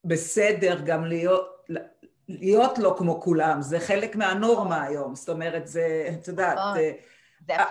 [0.05, 1.67] בסדר גם להיות,
[2.29, 4.83] להיות לא כמו כולם, זה חלק מהנורמה.
[4.83, 6.73] היום, זאת אומרת, זה, את יודעת, נכון.
[6.73, 6.91] זה...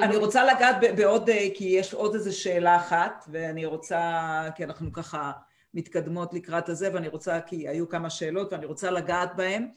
[0.00, 5.32] אני רוצה לגעת בעוד, כי יש עוד איזו שאלה אחת, ואני רוצה, כי אנחנו ככה
[5.74, 9.68] מתקדמות לקראת הזה, ואני רוצה, כי היו כמה שאלות ואני רוצה לגעת בהן.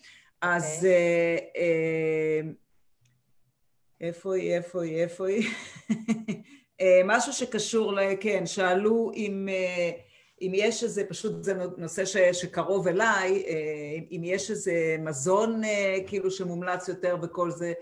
[0.41, 0.75] אז.
[0.75, 0.91] אוקיי.
[0.91, 2.51] אה, אה,
[4.01, 5.49] איפה היא, איפה היא, איפה היא?
[6.81, 7.99] אה, משהו שקשור, ל...
[8.19, 9.49] כן, שאלו אם,
[10.41, 13.43] אם יש איזה, פשוט זה נושא ש, שקרוב אליי,
[14.11, 15.61] אם יש איזה מזון
[16.07, 17.73] כאילו שמומלץ יותר בכל זה,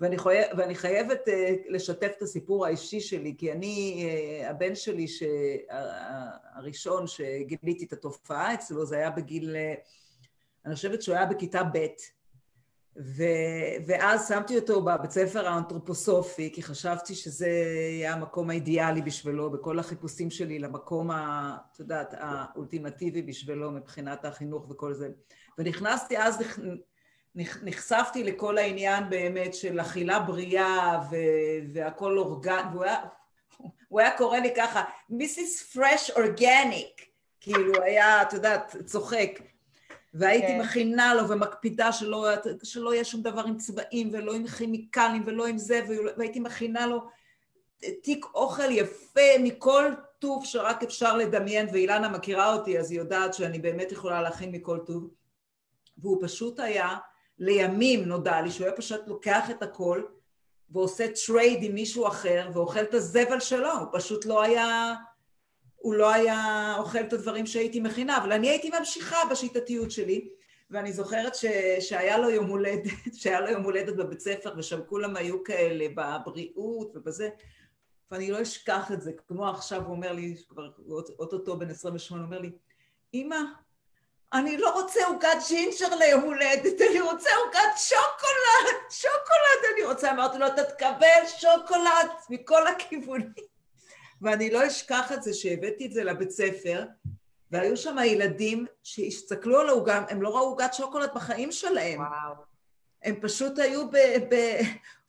[0.00, 1.20] ואני, חייב, ואני חייבת
[1.68, 4.06] לשתף את הסיפור האישי שלי, כי אני,
[4.44, 5.06] הבן שלי
[6.54, 9.56] הראשון שגיליתי את התופעה אצלו, זה היה בגיל...
[10.66, 11.86] אני חושבת שהוא היה בכיתה ב',
[12.96, 13.22] ו...
[13.86, 20.30] ואז שמתי אותו בבית ספר האנתרופוסופי, כי חשבתי שזה יהיה המקום האידיאלי בשבילו, בכל החיפושים
[20.30, 21.56] שלי למקום, ה...
[21.72, 25.08] את יודעת, האולטימטיבי בשבילו מבחינת החינוך וכל זה.
[25.58, 26.42] ונכנסתי אז,
[27.62, 31.16] נחשפתי לכל העניין באמת של אכילה בריאה ו...
[31.72, 33.00] והכל אורגן, והוא היה,
[33.88, 35.76] הוא היה קורא לי ככה, Mrs.
[35.76, 37.04] Fresh Organic,
[37.40, 39.40] כאילו היה, את יודעת, צוחק.
[40.14, 40.60] והייתי כן.
[40.60, 42.28] מכינה לו ומקפידה שלא,
[42.62, 45.80] שלא יהיה שום דבר עם צבעים ולא עם כימיקלים ולא עם זה,
[46.16, 47.00] והייתי מכינה לו
[48.02, 53.58] תיק אוכל יפה מכל טוב שרק אפשר לדמיין, ואילנה מכירה אותי אז היא יודעת שאני
[53.58, 55.10] באמת יכולה להכין מכל טוב,
[55.98, 56.96] והוא פשוט היה,
[57.38, 60.02] לימים נודע לי שהוא היה פשוט לוקח את הכל
[60.70, 64.94] ועושה trade עם מישהו אחר ואוכל את הזבל שלו, הוא פשוט לא היה...
[65.84, 70.28] הוא לא היה אוכל את הדברים שהייתי מכינה, אבל אני הייתי ממשיכה בשיטתיות שלי,
[70.70, 71.44] ואני זוכרת ש,
[71.80, 76.96] שהיה לו יום הולדת, שהיה לו יום הולדת בבית ספר, ושם כולם היו כאלה בבריאות
[76.96, 77.28] ובזה,
[78.10, 80.70] ואני לא אשכח את זה, כמו עכשיו הוא אומר לי, כבר
[81.18, 82.50] אוטוטו בן 28, הוא אומר לי,
[83.14, 83.38] אמא,
[84.32, 90.10] אני לא רוצה עוגת ג'ינג'ר ליום הולדת, אני רוצה עוגת שוקולד, שוקולד אני רוצה.
[90.10, 93.53] אמרתי לו, אתה תקבל שוקולד מכל הכיוונים.
[94.24, 96.84] ואני לא אשכח את זה שהבאתי את זה לבית ספר,
[97.50, 102.00] והיו שם ילדים שהסתכלו על העוגה, הם לא ראו עוגת שוקולד בחיים שלהם.
[102.00, 102.34] וואו.
[103.02, 103.96] הם פשוט היו ב...
[104.30, 104.34] ב...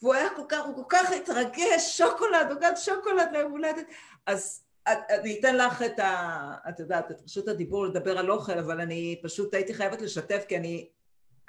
[0.02, 3.86] והוא היה כל כך, הוא כל כך התרגש, שוקולד, עוגת שוקולד ליום הולדת.
[4.26, 6.54] אז אני אתן לך את ה...
[6.70, 10.58] את יודעת, את רשות הדיבור לדבר על אוכל, אבל אני פשוט הייתי חייבת לשתף, כי
[10.58, 10.90] אני,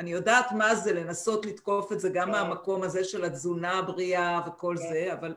[0.01, 2.31] אני יודעת מה זה לנסות לתקוף את זה גם כן.
[2.31, 4.89] מהמקום הזה של התזונה הבריאה וכל כן.
[4.89, 5.35] זה, אבל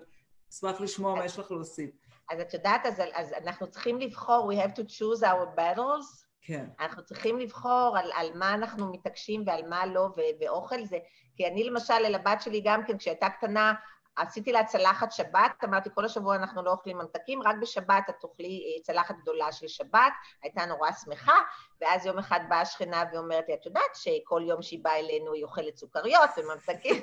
[0.53, 1.89] אשמח לשמוע מה יש לך להוסיף.
[2.29, 6.25] אז את יודעת, אז, אז אנחנו צריכים לבחור, we have to choose our battles.
[6.41, 6.65] כן.
[6.79, 10.97] אנחנו צריכים לבחור על, על מה אנחנו מתעקשים ועל מה לא, ו, ואוכל זה...
[11.35, 13.73] כי אני למשל, לבת שלי גם כן, כשהייתה קטנה,
[14.15, 18.63] עשיתי לה צלחת שבת, אמרתי, כל השבוע אנחנו לא אוכלים ממתקים, רק בשבת את תאכלי
[18.65, 21.39] אה, צלחת גדולה של שבת, הייתה נורא שמחה,
[21.81, 25.43] ואז יום אחד באה השכנה ואומרת לי, את יודעת שכל יום שהיא באה אלינו היא
[25.43, 26.95] אוכלת סוכריות וממתקים?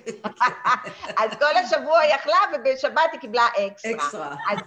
[1.21, 3.93] אז כל השבוע היא אכלה, ובשבת היא קיבלה אקסטרה.
[3.93, 4.37] אקסטרה.
[4.51, 4.59] אז,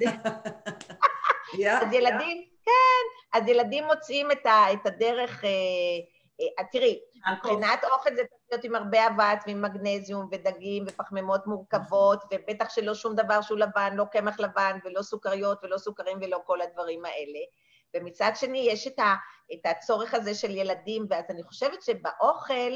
[1.82, 5.46] אז ילדים, כן, אז ילדים מוצאים את הדרך...
[5.46, 5.50] אה,
[6.60, 7.00] אה, תראי,
[7.32, 12.94] מבחינת אוכל זה צריך להיות עם הרבה אבץ ועם מגנזיום ודגים ופחמימות מורכבות, ובטח שלא
[12.94, 17.40] שום דבר שהוא לבן, לא קמח לבן ולא סוכריות ולא סוכרים ולא כל הדברים האלה.
[17.96, 19.16] ומצד שני יש את, ה,
[19.54, 22.72] את הצורך הזה של ילדים, ואז אני חושבת שבאוכל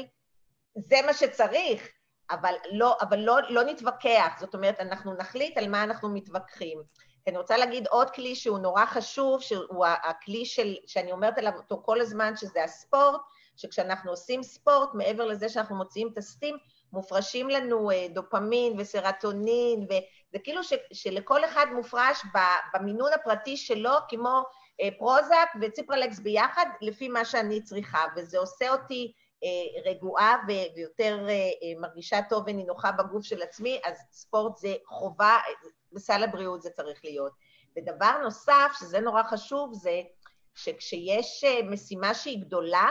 [0.76, 1.88] זה מה שצריך,
[2.30, 6.82] אבל לא, אבל לא, לא נתווכח, זאת אומרת, אנחנו נחליט על מה אנחנו מתווכחים.
[7.26, 11.82] אני רוצה להגיד עוד כלי שהוא נורא חשוב, שהוא הכלי של, שאני אומרת עליו אותו
[11.84, 13.20] כל הזמן, שזה הספורט,
[13.56, 16.56] שכשאנחנו עושים ספורט, מעבר לזה שאנחנו מוציאים את הסטים,
[16.92, 22.22] מופרשים לנו אה, דופמין וסרטונין, וזה כאילו ש, שלכל אחד מופרש
[22.74, 24.42] במינון הפרטי שלו, כמו
[24.80, 29.12] אה, פרוזק וציפרלקס ביחד, לפי מה שאני צריכה, וזה עושה אותי
[29.44, 30.36] אה, רגועה
[30.76, 31.26] ויותר
[31.80, 35.38] מרגישה טוב ונינוחה בגוף של עצמי, אז ספורט זה חובה,
[35.92, 37.32] בסל הבריאות זה צריך להיות.
[37.76, 40.00] ודבר נוסף, שזה נורא חשוב, זה
[40.54, 42.88] שכשיש משימה שהיא גדולה,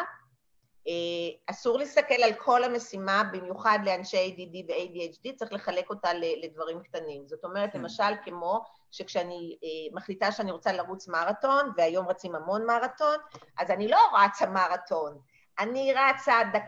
[1.45, 7.27] אסור להסתכל על כל המשימה, במיוחד לאנשי ADD ו-ADHD, צריך לחלק אותה לדברים קטנים.
[7.27, 7.79] זאת אומרת, כן.
[7.79, 8.61] למשל, כמו
[8.91, 13.15] שכשאני אה, מחליטה שאני רוצה לרוץ מרתון, והיום רצים המון מרתון,
[13.57, 15.19] אז אני לא רצה מרתון,
[15.59, 16.63] אני רצה, דק...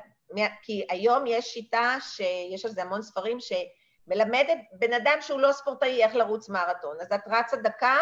[0.61, 6.03] כי היום יש שיטה שיש על זה המון ספרים, שמלמדת בן אדם שהוא לא ספורטאי
[6.03, 6.97] איך לרוץ מרתון.
[7.01, 7.97] אז את רצה דקה,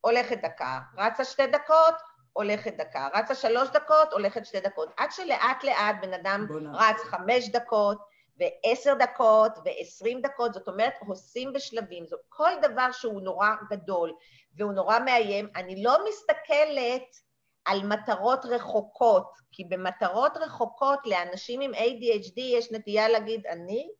[0.00, 1.94] הולכת דקה, רצה שתי דקות,
[2.36, 4.88] הולכת דקה, רצה שלוש דקות, הולכת שתי דקות.
[4.96, 7.98] עד שלאט לאט בן אדם רץ חמש דקות,
[8.38, 12.06] ועשר דקות, ועשרים דקות, זאת אומרת, עושים בשלבים.
[12.06, 14.12] זאת כל דבר שהוא נורא גדול
[14.56, 17.16] והוא נורא מאיים, אני לא מסתכלת
[17.64, 23.90] על מטרות רחוקות, כי במטרות רחוקות לאנשים עם ADHD יש נטייה להגיד, אני?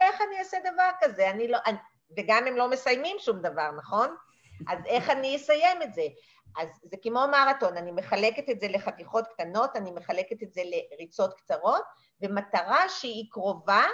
[0.00, 1.30] איך אני אעשה דבר כזה?
[1.30, 1.58] אני לא...
[1.66, 1.76] אני...
[2.16, 4.16] וגם הם לא מסיימים שום דבר, נכון?
[4.68, 6.02] אז איך אני אסיים את זה?
[6.58, 11.34] אז זה כמו מרתון, אני מחלקת את זה לחתיכות קטנות, אני מחלקת את זה לריצות
[11.34, 11.82] קצרות,
[12.20, 13.84] במטרה שהיא קרובה,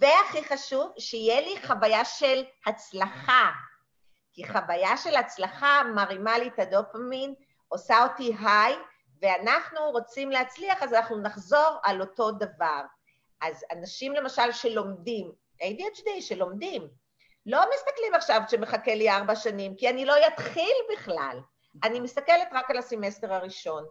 [0.00, 3.50] והכי חשוב, שיהיה לי חוויה של הצלחה.
[4.32, 7.34] כי חוויה של הצלחה מרימה לי את הדופמין,
[7.68, 8.76] עושה אותי היי,
[9.22, 12.80] ואנחנו רוצים להצליח, אז אנחנו נחזור על אותו דבר.
[13.40, 15.32] אז אנשים למשל שלומדים,
[15.62, 16.88] ADHD שלומדים,
[17.46, 21.40] לא מסתכלים עכשיו שמחכה לי ארבע שנים, כי אני לא אתחיל בכלל.
[21.84, 23.84] אני מסתכלת רק על הסמסטר הראשון,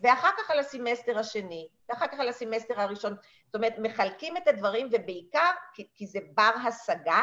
[0.00, 3.16] ואחר כך על הסמסטר השני, ואחר כך על הסמסטר הראשון.
[3.46, 7.22] זאת אומרת, מחלקים את הדברים, ובעיקר כי, כי זה בר השגה,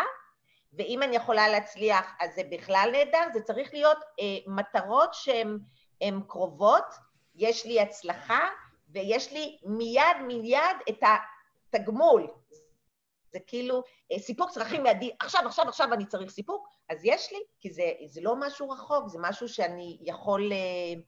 [0.73, 6.85] ואם אני יכולה להצליח אז זה בכלל נהדר, זה צריך להיות אה, מטרות שהן קרובות,
[7.35, 8.49] יש לי הצלחה,
[8.89, 11.03] ויש לי מיד מיד את
[11.73, 12.27] התגמול.
[13.31, 17.39] זה כאילו אה, סיפוק צרכים מיידי, עכשיו, עכשיו, עכשיו אני צריך סיפוק, אז יש לי,
[17.59, 20.99] כי זה, זה לא משהו רחוק, זה משהו שאני יכול uh,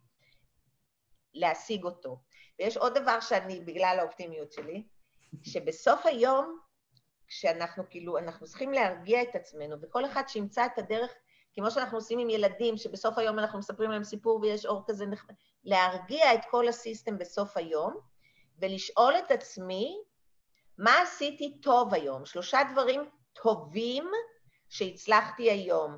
[1.33, 2.19] להשיג אותו.
[2.59, 4.83] ויש עוד דבר שאני, בגלל האופטימיות שלי,
[5.43, 6.59] שבסוף היום,
[7.27, 11.11] כשאנחנו כאילו, אנחנו צריכים להרגיע את עצמנו, וכל אחד שימצא את הדרך,
[11.53, 15.35] כמו שאנחנו עושים עם ילדים, שבסוף היום אנחנו מספרים להם סיפור ויש אור כזה נחמד,
[15.63, 17.97] להרגיע את כל הסיסטם בסוף היום,
[18.59, 19.97] ולשאול את עצמי,
[20.81, 22.25] מה עשיתי טוב היום?
[22.25, 23.01] שלושה דברים
[23.33, 24.11] טובים
[24.69, 25.97] שהצלחתי היום.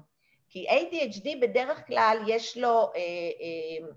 [0.50, 3.88] כי ADHD בדרך כלל יש לו אה, אה,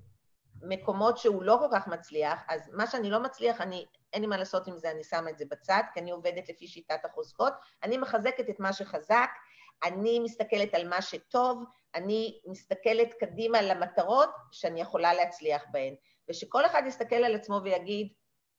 [0.62, 4.37] מקומות שהוא לא כל כך מצליח, אז מה שאני לא מצליח, אני, אין לי מה
[4.37, 7.99] לעשות עם זה, אני שמה את זה בצד, כי אני עובדת לפי שיטת החוזקות, אני
[7.99, 9.30] מחזקת את מה שחזק,
[9.84, 11.64] אני מסתכלת על מה שטוב,
[11.95, 15.95] אני מסתכלת קדימה למטרות שאני יכולה להצליח בהן.
[16.28, 18.09] ושכל אחד יסתכל על עצמו ויגיד,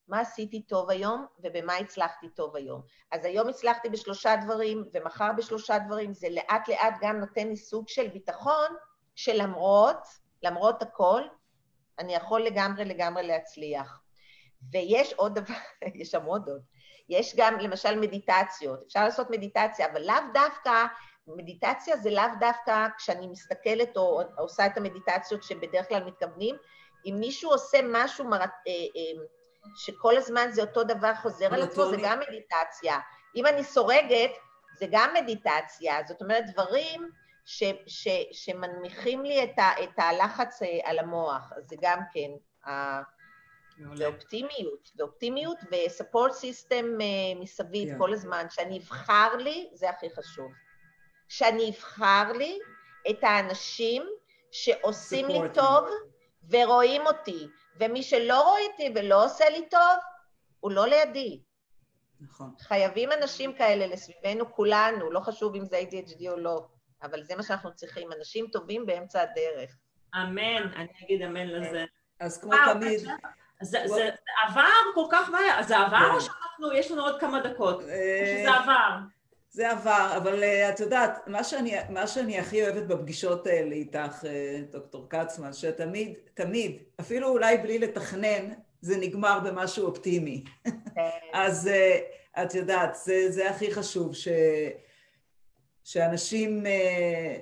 [0.08, 2.82] מה עשיתי טוב היום ובמה הצלחתי טוב היום.
[3.12, 7.88] אז היום הצלחתי בשלושה דברים ומחר בשלושה דברים, זה לאט לאט גם נותן לי סוג
[7.90, 8.68] של ביטחון
[9.16, 10.08] שלמרות,
[10.44, 11.22] למרות הכל,
[12.00, 14.02] אני יכול לגמרי לגמרי להצליח.
[14.72, 15.54] ויש עוד דבר,
[16.02, 16.62] יש שם עוד עוד,
[17.10, 20.86] יש גם למשל מדיטציות, אפשר לעשות מדיטציה, אבל לאו דווקא,
[21.28, 26.56] מדיטציה זה לאו דווקא כשאני מסתכלת או עושה את המדיטציות שבדרך כלל מתכוונים,
[27.06, 28.40] אם מישהו עושה משהו מר...
[29.68, 33.00] אה, אה, שכל הזמן זה אותו דבר חוזר על עצמו, זה גם מדיטציה.
[33.36, 34.32] אם אני סורגת,
[34.78, 35.96] זה גם מדיטציה.
[36.08, 37.12] זאת אומרת, דברים
[37.46, 41.54] ש, ש, שמנמיכים לי את, ה, את הלחץ אה, על המוח.
[41.58, 42.30] אז זה גם כן.
[43.98, 47.98] ואופטימיות, ואופטימיות וספורט סיסטם אה, מסביב yeah.
[47.98, 50.52] כל הזמן, שאני אבחר לי, זה הכי חשוב.
[51.30, 52.60] שאני אבחר לי
[53.10, 54.04] את האנשים
[54.52, 55.90] שעושים לי טוב
[56.50, 57.48] ורואים אותי,
[57.80, 59.98] ומי שלא רואה אותי ולא עושה לי טוב,
[60.60, 61.42] הוא לא לידי.
[62.22, 62.54] נכון.
[62.60, 66.66] חייבים אנשים כאלה לסביבנו כולנו, לא חשוב אם זה ADHD או לא,
[67.04, 69.76] אבל זה מה שאנחנו צריכים, אנשים טובים באמצע הדרך.
[70.16, 71.86] אמן, אני אגיד אמן לזה.
[72.20, 73.00] אז כמו תמיד...
[73.62, 74.10] זה, זה
[74.48, 74.64] עבר
[74.96, 76.20] כל כך מהר, זה עבר או כן.
[76.20, 77.82] שאנחנו, יש לנו עוד כמה דקות?
[77.82, 78.90] או אה, שזה עבר?
[79.50, 84.24] זה עבר, אבל uh, את יודעת, מה שאני, מה שאני הכי אוהבת בפגישות האלה איתך,
[84.24, 84.28] uh,
[84.72, 90.44] דוקטור כצמן, שתמיד, תמיד, אפילו אולי בלי לתכנן, זה נגמר במשהו אופטימי.
[90.96, 91.10] כן.
[91.34, 94.28] אז, uh, את יודעת, זה, זה הכי חשוב, ש,
[95.88, 97.38] שאנשים, אה,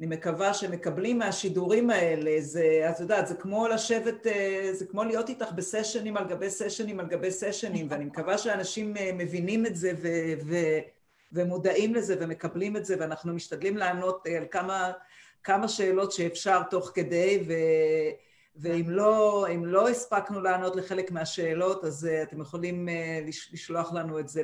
[0.00, 5.28] אני מקווה שמקבלים מהשידורים האלה, זה, את יודעת, זה כמו לשבת, אה, זה כמו להיות
[5.28, 9.92] איתך בסשנים על גבי סשנים על גבי סשנים, ואני מקווה שאנשים אה, מבינים את זה
[10.02, 10.08] ו,
[10.46, 10.56] ו,
[11.32, 14.92] ומודעים לזה ומקבלים את זה, ואנחנו משתדלים לענות על כמה,
[15.42, 17.52] כמה שאלות שאפשר תוך כדי, ו...
[18.56, 22.92] ואם לא, לא הספקנו לענות לחלק מהשאלות, אז uh, אתם יכולים uh,
[23.52, 24.42] לשלוח לנו את זה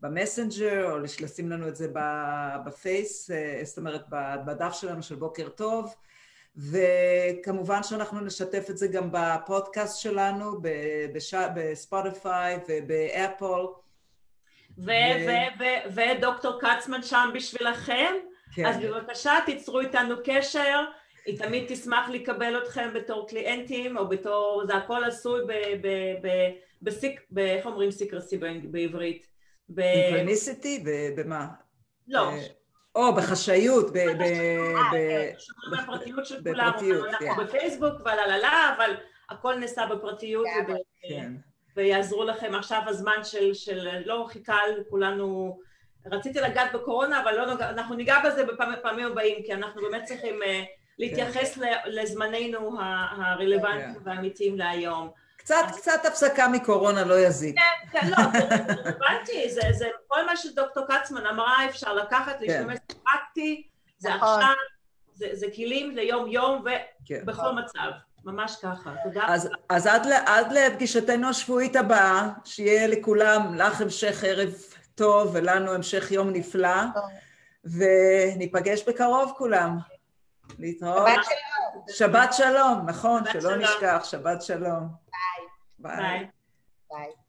[0.00, 1.88] במסנג'ר, או לשים לנו את זה
[2.66, 3.30] בפייס,
[3.64, 4.02] זאת אומרת,
[4.46, 5.94] בדף שלנו של בוקר טוב.
[6.56, 10.60] וכמובן שאנחנו נשתף את זה גם בפודקאסט שלנו.
[11.54, 13.83] בספוטיפיי ובאפל.
[15.94, 18.14] ודוקטור קצמן שם בשבילכם,
[18.54, 18.66] כן.
[18.66, 20.84] אז בבקשה תיצרו איתנו קשר.
[21.26, 25.40] היא תמיד תשמח לקבל אתכם בתור קליינטים, או בתור, זה הכל עשוי
[26.82, 28.38] בסיק, איך אומרים סיקרסי
[28.70, 29.26] בעברית?
[29.78, 30.84] אינפרניסיטי?
[31.16, 31.46] במה?
[32.08, 32.30] לא.
[32.30, 32.38] אה,
[32.94, 33.98] או, בחשאיות, ב...
[35.72, 36.72] בפרטיות של כולם,
[37.08, 37.44] אנחנו כן.
[37.44, 38.90] בפייסבוק ולה לה לה, אבל
[39.30, 40.46] הכל נעשה בפרטיות,
[41.08, 41.32] כן.
[41.76, 43.18] ויעזרו לכם עכשיו הזמן
[43.52, 45.58] של לא חיכה לכולנו,
[46.06, 50.62] רציתי לגעת בקורונה, אבל לא אנחנו ניגע בזה בפעמים הבאים, כי אנחנו באמת צריכים אה,
[50.98, 55.10] להתייחס לזמננו הרלוונטיים והאמיתיים להיום.
[55.36, 57.56] קצת, קצת הפסקה מקורונה לא יזיק.
[57.58, 58.54] כן, כן, לא, זה
[58.84, 62.46] רלוונטי, זה, זה כל מה שדוקטור קצמן אמרה, אפשר לקחת, כן.
[62.46, 63.66] להשתמש פרקטי,
[63.98, 64.28] זה נכון.
[64.28, 64.54] עכשיו,
[65.14, 67.58] זה, זה כלים ליום-יום ובכל כן.
[67.58, 67.90] מצב.
[68.24, 69.24] ממש ככה, תודה.
[69.28, 74.52] אז, אז עד, עד לפגישתנו השבועית הבאה, שיהיה לכולם, לך המשך ערב
[74.94, 76.82] טוב ולנו המשך יום נפלא,
[77.64, 79.78] וניפגש בקרוב כולם.
[80.58, 81.08] להתראות.
[81.08, 81.84] שבת שלום.
[81.88, 83.62] שבת שלום, נכון, שבת שלא שלום.
[83.62, 84.88] נשכח, שבת שלום.
[85.78, 85.96] ביי.
[85.96, 86.28] ביי.
[86.90, 87.23] ביי.